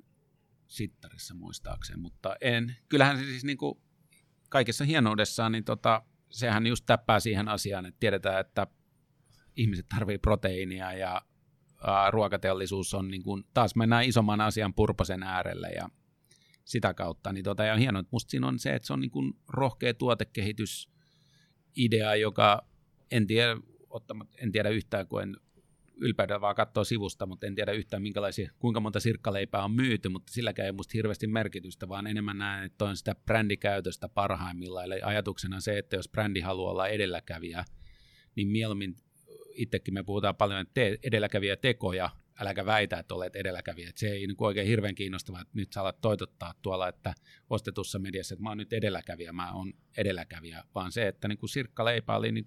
[0.67, 2.75] sittarissa muistaakseni, mutta en.
[2.89, 3.81] Kyllähän se siis niin kuin
[4.49, 8.67] kaikessa hienoudessaan, niin tota, sehän just täppää siihen asiaan, että tiedetään, että
[9.55, 11.21] ihmiset tarvii proteiinia ja
[11.87, 15.89] ää, ruokateollisuus on niin kuin, taas mennään isomman asian purposen äärelle ja
[16.67, 17.33] sitä kautta.
[17.33, 19.33] Niin tota, ja on hienoa, että musta siinä on se, että se on niin kuin
[19.47, 22.67] rohkea tuotekehitysidea, joka
[23.11, 23.57] en tiedä,
[23.89, 25.37] ottamat, en tiedä yhtään, kun en
[25.95, 30.33] ylpeydellä vaan katsoa sivusta, mutta en tiedä yhtään minkälaisia, kuinka monta sirkkaleipää on myyty, mutta
[30.33, 34.85] silläkään ei musta hirveästi merkitystä, vaan enemmän näen, että on sitä brändikäytöstä parhaimmillaan.
[34.85, 37.65] Eli ajatuksena se, että jos brändi haluaa olla edelläkävijä,
[38.35, 38.95] niin mieluummin
[39.53, 40.65] itsekin me puhutaan paljon,
[41.03, 42.09] edelläkävijä tekoja,
[42.39, 43.89] äläkä väitä, että olet edelläkävijä.
[43.89, 47.13] Että se ei niin oikein hirveän kiinnostavaa, että nyt sä alat toitottaa tuolla, että
[47.49, 51.49] ostetussa mediassa, että mä oon nyt edelläkävijä, mä oon edelläkävijä, vaan se, että niin kuin
[51.49, 52.45] sirkkaleipä oli niin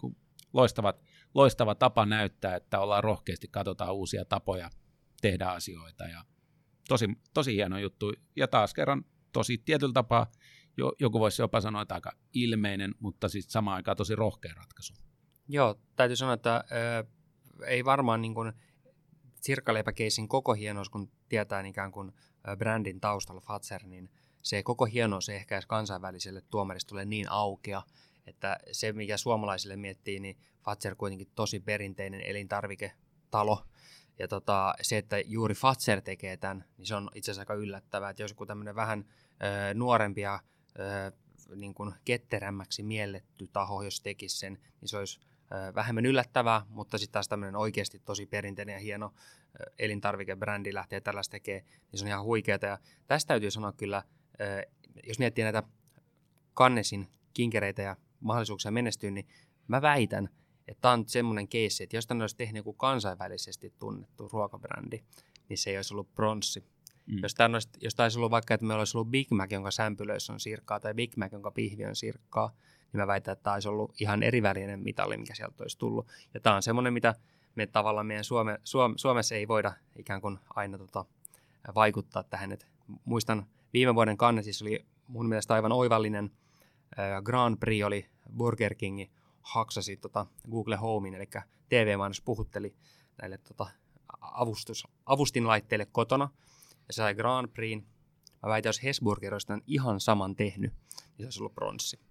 [0.52, 1.02] loistavat,
[1.34, 4.70] loistava tapa näyttää, että ollaan rohkeasti, katsotaan uusia tapoja
[5.22, 6.24] tehdä asioita ja
[6.88, 8.12] tosi, tosi hieno juttu.
[8.36, 10.26] Ja taas kerran tosi tietyllä tapaa,
[10.76, 14.94] jo, joku voisi jopa sanoa, että aika ilmeinen, mutta siis samaan aikaan tosi rohkea ratkaisu.
[15.48, 17.06] Joo, täytyy sanoa, että äh,
[17.66, 18.52] ei varmaan niin kuin
[19.40, 22.12] sirkkaleipäkeisin koko hienous, kun tietää ikään kuin
[22.58, 24.10] brändin taustalla Fatser, niin
[24.42, 27.82] se koko hienous ei ehkä kansainväliselle tuomaristolle niin aukea,
[28.26, 33.64] että se, mikä suomalaisille miettii, niin Fatser kuitenkin tosi perinteinen elintarviketalo.
[34.18, 38.10] Ja tota, se, että juuri Fatser tekee tämän, niin se on itse asiassa aika yllättävää,
[38.10, 40.40] että jos joku tämmöinen vähän ö, nuorempi ja
[40.78, 41.12] ö,
[41.56, 45.20] niin kuin ketterämmäksi mielletty taho, jos tekisi sen, niin se olisi
[45.74, 49.14] vähemmän yllättävää, mutta sitten taas tämmöinen oikeasti tosi perinteinen ja hieno
[49.78, 52.58] elintarvikebrändi lähtee tällaista tekemään, niin se on ihan huikeaa.
[52.62, 54.02] Ja tästä täytyy sanoa kyllä,
[55.06, 55.62] jos miettii näitä
[56.54, 59.28] kannesin kinkereitä ja mahdollisuuksia menestyä, niin
[59.68, 60.28] mä väitän,
[60.68, 65.04] että tämä on semmoinen keissi, että jos tänne olisi tehnyt joku kansainvälisesti tunnettu ruokabrändi,
[65.48, 66.64] niin se ei olisi ollut pronssi.
[67.06, 67.18] Mm.
[67.22, 69.70] Jos, tämä olisi, jos tämä olisi ollut vaikka, että meillä olisi ollut Big Mac, jonka
[69.70, 72.56] sämpylöissä on sirkkaa, tai Big Mac, jonka pihvi on sirkkaa,
[72.92, 76.06] niin mä väitän, että tämä olisi ollut ihan eri värinen mitalli, mikä sieltä olisi tullut.
[76.34, 77.14] Ja tämä on semmoinen, mitä
[77.54, 81.04] me tavallaan meidän Suome, Suome, Suomessa ei voida ikään kuin aina tota,
[81.74, 82.52] vaikuttaa tähän.
[82.52, 82.66] Et
[83.04, 86.30] muistan viime vuoden kanne siis oli mun mielestä aivan oivallinen.
[87.24, 89.00] Grand Prix oli Burger King
[89.40, 91.28] haksasi tota Google Homein, eli
[91.68, 92.74] TV-mainos puhutteli
[93.22, 93.66] näille tota,
[94.20, 96.28] avustus, avustinlaitteille kotona.
[96.70, 97.82] Ja se sai Grand Prix.
[98.42, 102.09] Mä väitän, jos Hesburger olisi ihan saman tehnyt, niin se olisi ollut pronssi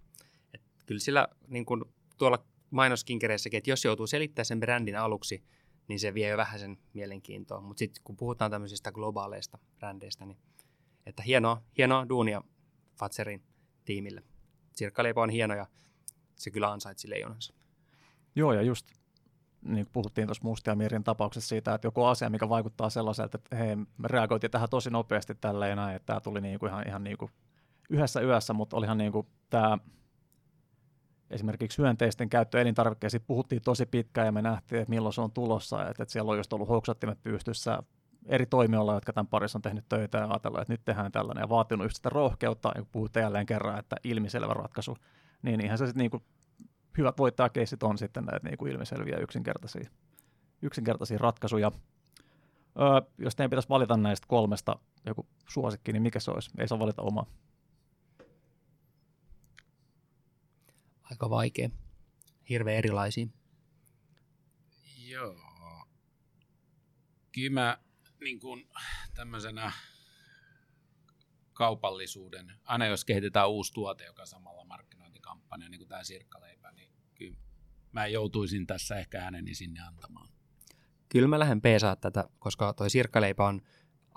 [0.90, 1.86] kyllä sillä niin kuin
[2.18, 5.44] tuolla mainoskinkereissäkin, että jos joutuu selittämään sen brändin aluksi,
[5.88, 7.62] niin se vie jo vähän sen mielenkiintoa.
[7.62, 10.38] Mutta sitten kun puhutaan tämmöisistä globaaleista brändeistä, niin
[11.06, 12.42] että hienoa, hienoa duunia
[13.00, 13.44] Fatserin
[13.86, 14.24] tiimille.
[14.76, 15.68] Sirkkaleipä on hieno ja
[16.36, 17.54] se kyllä ansaitsi leijonansa.
[18.36, 18.88] Joo, ja just
[19.62, 23.56] niin kuin puhuttiin tuossa Mustia Mirin tapauksessa siitä, että joku asia, mikä vaikuttaa sellaiselta, että
[23.56, 27.04] hei, me reagoitiin tähän tosi nopeasti tälleen näin, että tämä tuli niin kuin ihan, ihan
[27.04, 27.32] niin kuin
[27.90, 29.78] yhdessä yössä, mutta olihan niin kuin tämä
[31.30, 35.88] esimerkiksi hyönteisten käyttö elintarvikkeisiin puhuttiin tosi pitkään ja me nähtiin, että milloin se on tulossa,
[35.90, 37.84] että, että siellä on just ollut hoksattimet pystyssä
[38.26, 41.50] eri toimijoilla, jotka tämän parissa on tehnyt töitä ja ajatellut, että nyt tehdään tällainen ja
[41.50, 44.98] vaatinut just sitä rohkeutta, ja kun puhutte jälleen kerran, että ilmiselvä ratkaisu,
[45.42, 46.24] niin ihan se sitten niin kuin,
[46.98, 49.90] hyvät voittajakeisit on sitten näitä niin kuin ilmiselviä yksinkertaisia.
[50.62, 51.72] yksinkertaisia ratkaisuja.
[52.82, 56.52] Öö, jos teidän pitäisi valita näistä kolmesta joku suosikki, niin mikä se olisi?
[56.58, 57.26] Ei saa valita omaa.
[61.12, 61.70] Aika vaikea.
[62.50, 63.28] Hirveän erilaisia.
[64.98, 65.36] Joo.
[67.32, 67.78] Kyllä mä
[68.22, 68.70] niin kuin,
[69.14, 69.72] tämmöisenä
[71.54, 77.38] kaupallisuuden, aina jos kehitetään uusi tuote, joka samalla markkinointikampanja, niin kuin tämä sirkkaleipä, niin kyllä
[77.92, 80.30] mä joutuisin tässä ehkä ääneni sinne antamaan.
[81.10, 83.62] Kyllä mä lähden peesaa tätä, koska toi sirkkaleipä on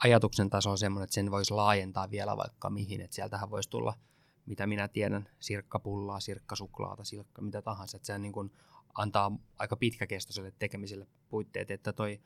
[0.05, 3.95] ajatuksen taso on semmoinen, että sen voisi laajentaa vielä vaikka mihin, että sieltähän voisi tulla,
[4.47, 8.53] mitä minä tiedän, sirkkapullaa, sirkkasuklaata, sirkka, mitä tahansa, että se niin kuin
[8.95, 12.20] antaa aika pitkäkestoiselle tekemiselle puitteet, että toi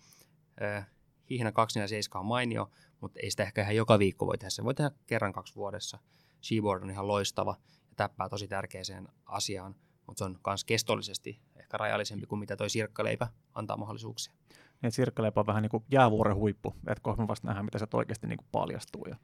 [0.62, 0.90] äh,
[1.30, 4.50] hihna 247 on mainio, mutta ei sitä ehkä ihan joka viikko voi tehdä.
[4.50, 5.98] Se voi tehdä kerran kaksi vuodessa.
[6.40, 9.74] Seaboard on ihan loistava ja täppää tosi tärkeäseen asiaan,
[10.06, 14.34] mutta se on myös kestollisesti ehkä rajallisempi kuin mitä toi sirkkaleipä antaa mahdollisuuksia.
[14.82, 17.86] Niin, sirkkaleipä on vähän niin kuin jäävuoren huippu, että kohta me vasta nähdään, mitä se
[17.92, 19.06] oikeasti niin kuin paljastuu.
[19.08, 19.16] Ja...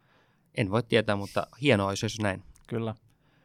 [0.54, 2.42] En voi tietää, mutta hienoa olisi, jos näin.
[2.66, 2.94] Kyllä.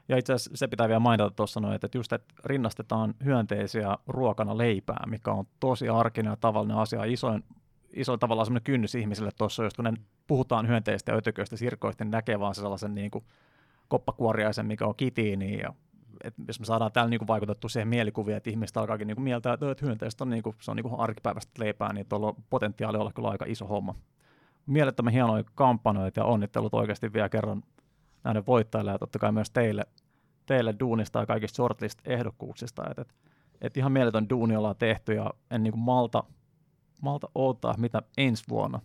[0.10, 4.58] Ja itse asiassa se pitää vielä mainita tuossa noin, että just että rinnastetaan hyönteisiä ruokana
[4.58, 7.04] leipää, mikä on tosi arkinen ja tavallinen asia.
[7.04, 7.44] Isoin,
[7.94, 9.94] isoin tavallaan semmoinen kynnys ihmisille tuossa, jos kun ne
[10.28, 13.26] puhutaan hyönteistä ja ötököistä sirkoista, niin näkee vaan se sellaisen niin kuin
[13.88, 15.74] koppakuoriaisen, mikä on kitiini ja
[16.24, 19.24] että jos me saadaan täällä niin kuin vaikutettu siihen mielikuviin, että ihmiset alkaakin niin kuin
[19.24, 22.36] mieltää, että hyönteistä on, niin kuin, se on niin kuin arkipäivästä leipää, niin tuolla on
[22.50, 23.96] potentiaali olla kyllä aika iso homma.
[24.66, 27.64] Mielettömän hienoja kampanjoita ja onnittelut oikeasti vielä kerran
[28.24, 29.84] näiden voittajille ja totta kai myös teille,
[30.46, 32.90] teille duunista ja kaikista shortlist-ehdokkuuksista.
[32.90, 33.16] Että et,
[33.62, 36.24] et ihan mieletön duuni ollaan tehty ja en niin kuin malta,
[37.02, 38.80] malta odottaa, mitä ensi vuonna,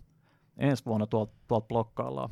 [0.57, 2.29] ensi vuonna tuolta tuolt blokkaillaan.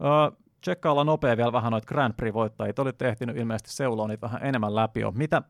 [0.00, 2.72] Öö, tsekkailla nopea vielä vähän noita Grand Prix-voittajia.
[2.72, 5.10] Te olitte ehtinyt ilmeisesti seuloa niitä vähän enemmän läpi jo.
[5.10, 5.42] Mitä,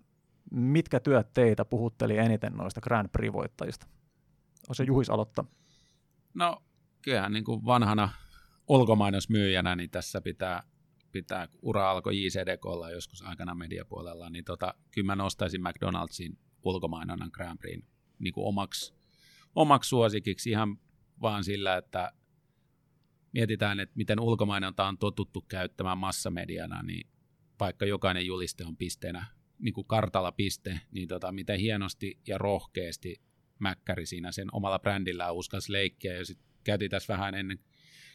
[0.50, 3.86] mitkä työt teitä puhutteli eniten noista Grand Prix-voittajista?
[4.68, 5.44] On se Juhis aloittaa.
[6.34, 6.62] No,
[7.02, 8.08] kyllähän niin kuin vanhana
[8.68, 10.62] ulkomainosmyyjänä, niin tässä pitää,
[11.14, 17.58] pitää ura alkoi JCDKlla joskus aikana mediapuolella, niin tota, kyllä mä nostaisin McDonald'sin ulkomainonnan Grand
[17.58, 17.84] Prix
[18.18, 18.94] niin kuin omaksi,
[19.54, 20.78] omaksi suosikiksi ihan
[21.20, 22.12] vaan sillä, että
[23.32, 27.06] mietitään, että miten ulkomainonta on totuttu käyttämään massamediana, niin
[27.60, 29.26] vaikka jokainen juliste on pisteenä,
[29.58, 33.22] niin kuin kartalla piste, niin tota, miten hienosti ja rohkeasti
[33.58, 36.12] Mäkkäri siinä sen omalla brändillään uskalsi leikkiä.
[36.12, 37.58] Ja sitten käytiin tässä vähän ennen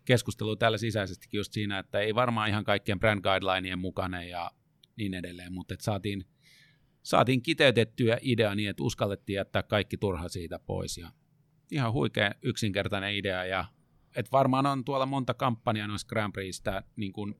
[0.10, 4.51] keskustelua täällä sisäisestikin just siinä, että ei varmaan ihan kaikkien brand guidelineien mukana ja
[4.95, 6.26] niin edelleen, mutta että saatiin,
[7.03, 10.97] saatiin kiteytettyä idea niin, että uskallettiin jättää kaikki turha siitä pois.
[10.97, 11.12] Ja
[11.72, 13.66] ihan huikea yksinkertainen idea ja
[14.16, 17.36] et varmaan on tuolla monta kampanjaa noissa Grand Prixistä, niin kuin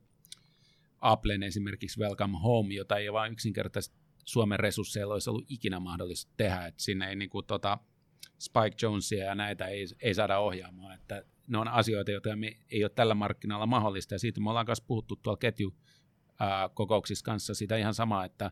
[1.02, 6.66] Applen esimerkiksi Welcome Home, jota ei vaan yksinkertaisesti Suomen resursseilla olisi ollut ikinä mahdollista tehdä,
[6.66, 7.78] että sinne ei niin kuin, tota,
[8.40, 12.84] Spike Jonesia ja näitä ei, ei saada ohjaamaan, että ne on asioita, joita me ei
[12.84, 17.94] ole tällä markkinalla mahdollista, ja siitä me ollaan myös puhuttu tuolla ketjukokouksissa kanssa sitä ihan
[17.94, 18.52] samaa, että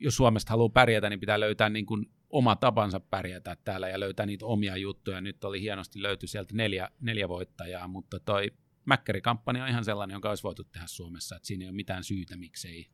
[0.00, 4.26] jos Suomesta haluaa pärjätä, niin pitää löytää niin kuin oma tapansa pärjätä täällä ja löytää
[4.26, 5.20] niitä omia juttuja.
[5.20, 8.50] Nyt oli hienosti löyty sieltä neljä, neljä voittajaa, mutta toi
[8.84, 12.36] Mäkkäri-kampanja on ihan sellainen, jonka olisi voitu tehdä Suomessa, että siinä ei ole mitään syytä,
[12.36, 12.86] miksei.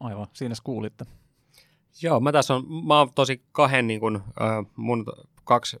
[0.00, 1.04] Aivan, siinä kuulitte.
[2.02, 5.04] Joo, mä tässä on, mä oon tosi kahden niin kun, äh, mun
[5.44, 5.76] kaksi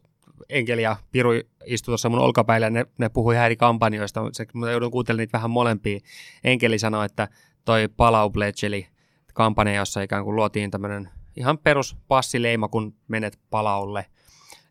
[0.48, 1.30] Enkeli ja Piru
[1.66, 5.18] istui tuossa mun olkapäillä ja ne, ne puhui ihan eri kampanjoista, se, mä joudun kuuntelemaan
[5.18, 6.00] niitä vähän molempia.
[6.44, 7.28] Enkeli sanoi, että
[7.64, 8.86] toi Palau Pledge, eli
[9.34, 14.06] kampanja, jossa ikään kuin luotiin tämmöinen ihan perus passileima, kun menet palaulle,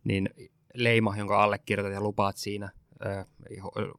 [0.03, 0.30] niin
[0.74, 2.70] leima, jonka allekirjoitat ja lupaat siinä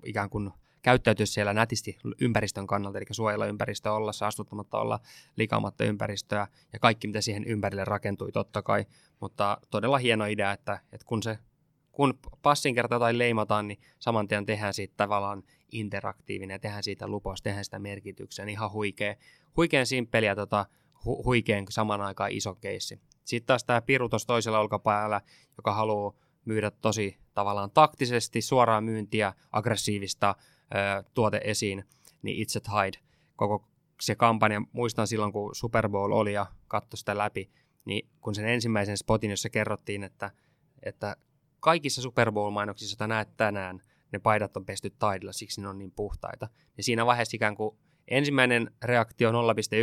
[0.05, 0.51] ikään kuin
[0.83, 5.01] käyttäytyä siellä nätisti ympäristön kannalta, eli suojella ympäristöä, olla saastuttamatta, olla
[5.37, 8.85] likaamatta ympäristöä ja kaikki, mitä siihen ympärille rakentui totta kai.
[9.21, 11.39] Mutta todella hieno idea, että, että kun se
[12.01, 15.42] kun passin kerta tai leimataan, niin saman tien tehdään siitä tavallaan
[15.72, 18.48] interaktiivinen tehdään siitä lupaus, tehdään sitä merkityksen.
[18.48, 19.14] Ihan huikea,
[19.57, 23.01] huikean simppeli ja tota, hu- huikean saman aikaan iso keissi.
[23.24, 25.20] Sitten taas tämä Piru tuossa toisella olkapäällä,
[25.57, 26.12] joka haluaa
[26.44, 31.84] myydä tosi tavallaan taktisesti, suoraa myyntiä, aggressiivista ö, tuote esiin,
[32.22, 32.98] niin It's at Hide.
[33.36, 33.68] Koko
[34.01, 37.51] se kampanja, muistan silloin kun Super Bowl oli ja katsoi sitä läpi,
[37.84, 40.30] niin kun sen ensimmäisen spotin, jossa kerrottiin, että,
[40.82, 41.16] että
[41.61, 43.81] kaikissa Super Bowl-mainoksissa, joita näet tänään,
[44.13, 46.49] ne paidat on pesty taidilla, siksi ne on niin puhtaita.
[46.77, 49.37] Ja siinä vaiheessa ikään kuin ensimmäinen reaktio 0,1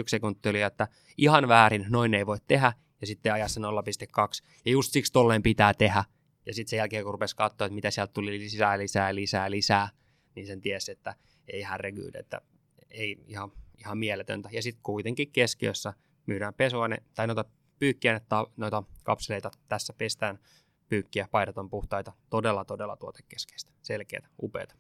[0.08, 4.92] sekuntia oli, että ihan väärin, noin ei voi tehdä, ja sitten ajassa 0,2, ja just
[4.92, 6.04] siksi tolleen pitää tehdä.
[6.46, 9.90] Ja sitten sen jälkeen, kun rupesi katsoa, että mitä sieltä tuli lisää, lisää, lisää, lisää,
[10.36, 11.16] niin sen tiesi, että
[11.48, 12.42] ei härrekyyd, että
[12.92, 14.50] ei ihan, ihan mieletöntä.
[14.52, 15.94] Ja sitten kuitenkin keskiössä
[16.26, 17.46] myydään pesuaine, tai noita
[17.80, 18.22] pyykkiä,
[18.58, 20.40] noita kapseleita tässä pestään
[20.90, 24.76] pyykkiä, paidat on puhtaita, todella, todella tuotekeskeistä, selkeää, upeata.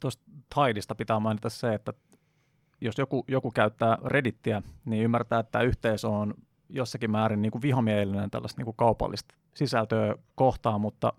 [0.00, 0.22] Tuosta
[0.54, 1.92] Tidista pitää mainita se, että
[2.80, 6.34] jos joku, joku käyttää Reddittiä, niin ymmärtää, että tämä yhteisö on
[6.68, 11.12] jossakin määrin niin kuin vihamielinen tällaista niin kuin kaupallista sisältöä kohtaan, mutta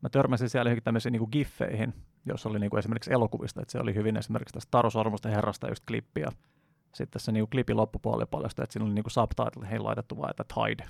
[0.00, 1.94] mä törmäsin siellä johonkin tämmöisiin niin kuin giffeihin,
[2.26, 5.86] jos oli niin kuin esimerkiksi elokuvista, että se oli hyvin esimerkiksi tästä Sormusten herrasta just
[5.86, 6.32] klippiä.
[6.94, 10.18] Sitten se niin kuin klipin loppupuolella paljastui, että siinä oli niin kuin subtitle, hei laitettu
[10.18, 10.84] vaan, että Tide,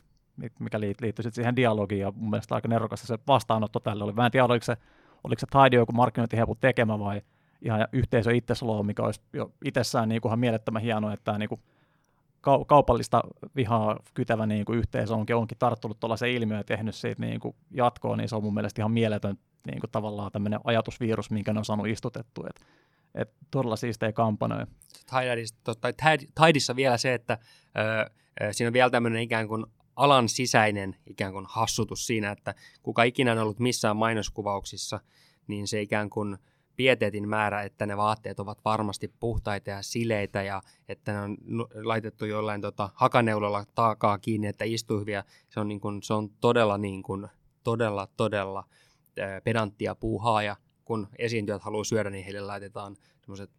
[0.58, 4.12] mikä liittyy sitten siihen dialogiin ja mun mielestä aika nerokasta se vastaanotto tälle oli.
[4.12, 4.76] Mä en tiedä, oliko se,
[5.24, 7.22] oliko se Tide joku markkinointihepu tekemä vai
[7.62, 11.48] ihan yhteisö itse luo, mikä olisi jo itsessään niin kuin mielettömän hienoa, että tämä niin
[11.48, 11.60] kuin
[12.66, 13.22] kaupallista
[13.56, 17.56] vihaa kytävä niin kuin yhteisö onkin, onkin tarttunut tuollaisen ilmiöön ja tehnyt siitä niin kuin
[17.70, 21.58] jatkoa, niin se on mun mielestä ihan mieletön niin kuin tavallaan tämmöinen ajatusvirus, minkä ne
[21.58, 22.46] on saanut istutettua.
[22.50, 22.66] Et,
[23.14, 24.66] et todella siistejä kampanjoja.
[26.44, 27.38] Tidissa vielä se, että
[28.40, 29.66] ö, siinä on vielä tämmöinen ikään kuin
[29.96, 35.00] alan sisäinen ikään kuin hassutus siinä, että kuka ikinä on ollut missään mainoskuvauksissa,
[35.46, 36.38] niin se ikään kuin–
[36.76, 41.36] pieteetin määrä, että ne vaatteet ovat varmasti puhtaita ja sileitä ja että ne on
[41.82, 45.24] laitettu jollain tota, hakaneulolla taakaa kiinni, että istuu hyviä.
[45.48, 47.28] Se on, niin kuin, se on todella, niin kuin,
[47.64, 48.64] todella, todella
[49.44, 53.50] pedanttia puuhaa ja kun esiintyjät haluaa syödä, niin heille laitetaan semmoiset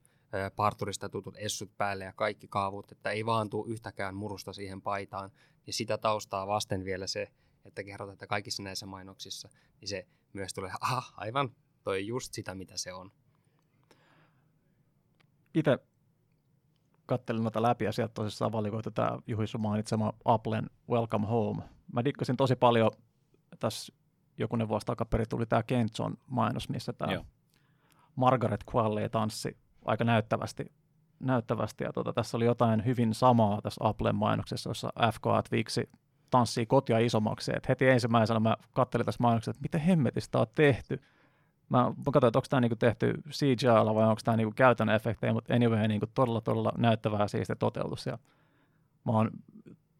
[0.56, 5.32] parturista tutut essut päälle ja kaikki kaavut, että ei vaan tule yhtäkään murusta siihen paitaan.
[5.68, 7.32] Ja sitä taustaa vasten vielä se,
[7.66, 9.50] että kerrotaan, että kaikissa näissä mainoksissa,
[9.82, 13.12] niin se myös tulee, aha, aivan toi just sitä, mitä se on.
[15.54, 15.78] Itse
[17.06, 21.64] kattelin noita läpi ja sieltä tosissaan valikoitu tämä Juhi sun mainitsema Applen Welcome Home.
[21.94, 22.92] Mä dikkasin tosi paljon,
[23.60, 23.94] tässä
[24.38, 27.24] jokunen vuosi takaperin tuli tämä Kentson mainos, missä tämä
[28.16, 30.72] Margaret Qualley tanssi aika näyttävästi,
[31.20, 31.84] näyttävästi.
[31.84, 35.90] ja tuota, tässä oli jotain hyvin samaa tässä Applen mainoksessa, jossa FK Twiksi
[36.30, 37.52] tanssii kotia isommaksi.
[37.56, 41.02] Et heti ensimmäisenä mä katselin tässä mainoksessa, että miten hemmetistä on tehty–
[41.74, 45.54] Mä, katsoin, että onko tämä niinku tehty cgi vai onko tämä niinku käytännön efektejä, mutta
[45.54, 48.06] anyway, niinku todella, todella näyttävää siisti toteutus.
[48.06, 48.18] Ja
[49.06, 49.32] mä oon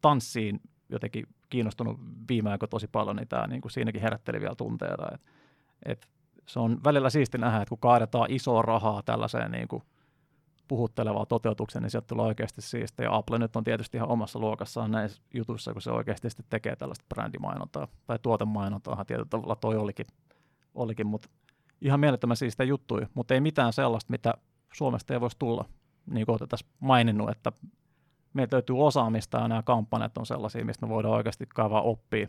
[0.00, 5.06] tanssiin jotenkin kiinnostunut viime aikoina tosi paljon, niin tämä niinku siinäkin herätteli vielä tunteita.
[5.14, 5.20] Et,
[5.86, 6.08] et
[6.46, 9.82] se on välillä siisti nähdä, että kun kaadetaan isoa rahaa tällaiseen niinku
[10.68, 13.02] puhuttelevaan toteutukseen, niin sieltä tulee oikeasti siisti.
[13.02, 17.04] Ja Apple nyt on tietysti ihan omassa luokassaan näissä jutuissa, kun se oikeasti tekee tällaista
[17.08, 20.06] brändimainontaa tai tuotemainontaa tietyllä tavalla toi olikin,
[20.74, 21.28] olikin mutta
[21.80, 24.34] ihan mielettömän siistä juttuja, mutta ei mitään sellaista, mitä
[24.72, 25.64] Suomesta ei voisi tulla.
[26.06, 27.52] Niin kuin tässä maininnut, että
[28.32, 32.28] meiltä löytyy osaamista ja nämä kampanjat on sellaisia, mistä me voidaan oikeasti kaivaa oppia,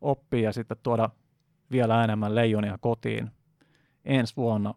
[0.00, 1.10] oppia ja sitten tuoda
[1.70, 3.30] vielä enemmän leijonia kotiin
[4.04, 4.74] ensi vuonna.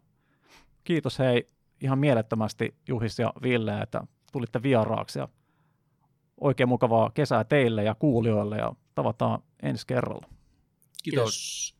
[0.84, 1.46] Kiitos hei
[1.80, 4.02] ihan mielettömästi Juhis ja Ville, että
[4.32, 5.28] tulitte vieraaksi ja
[6.40, 10.28] oikein mukavaa kesää teille ja kuulijoille ja tavataan ensi kerralla.
[11.02, 11.02] Kiitos.
[11.02, 11.79] Kiitos.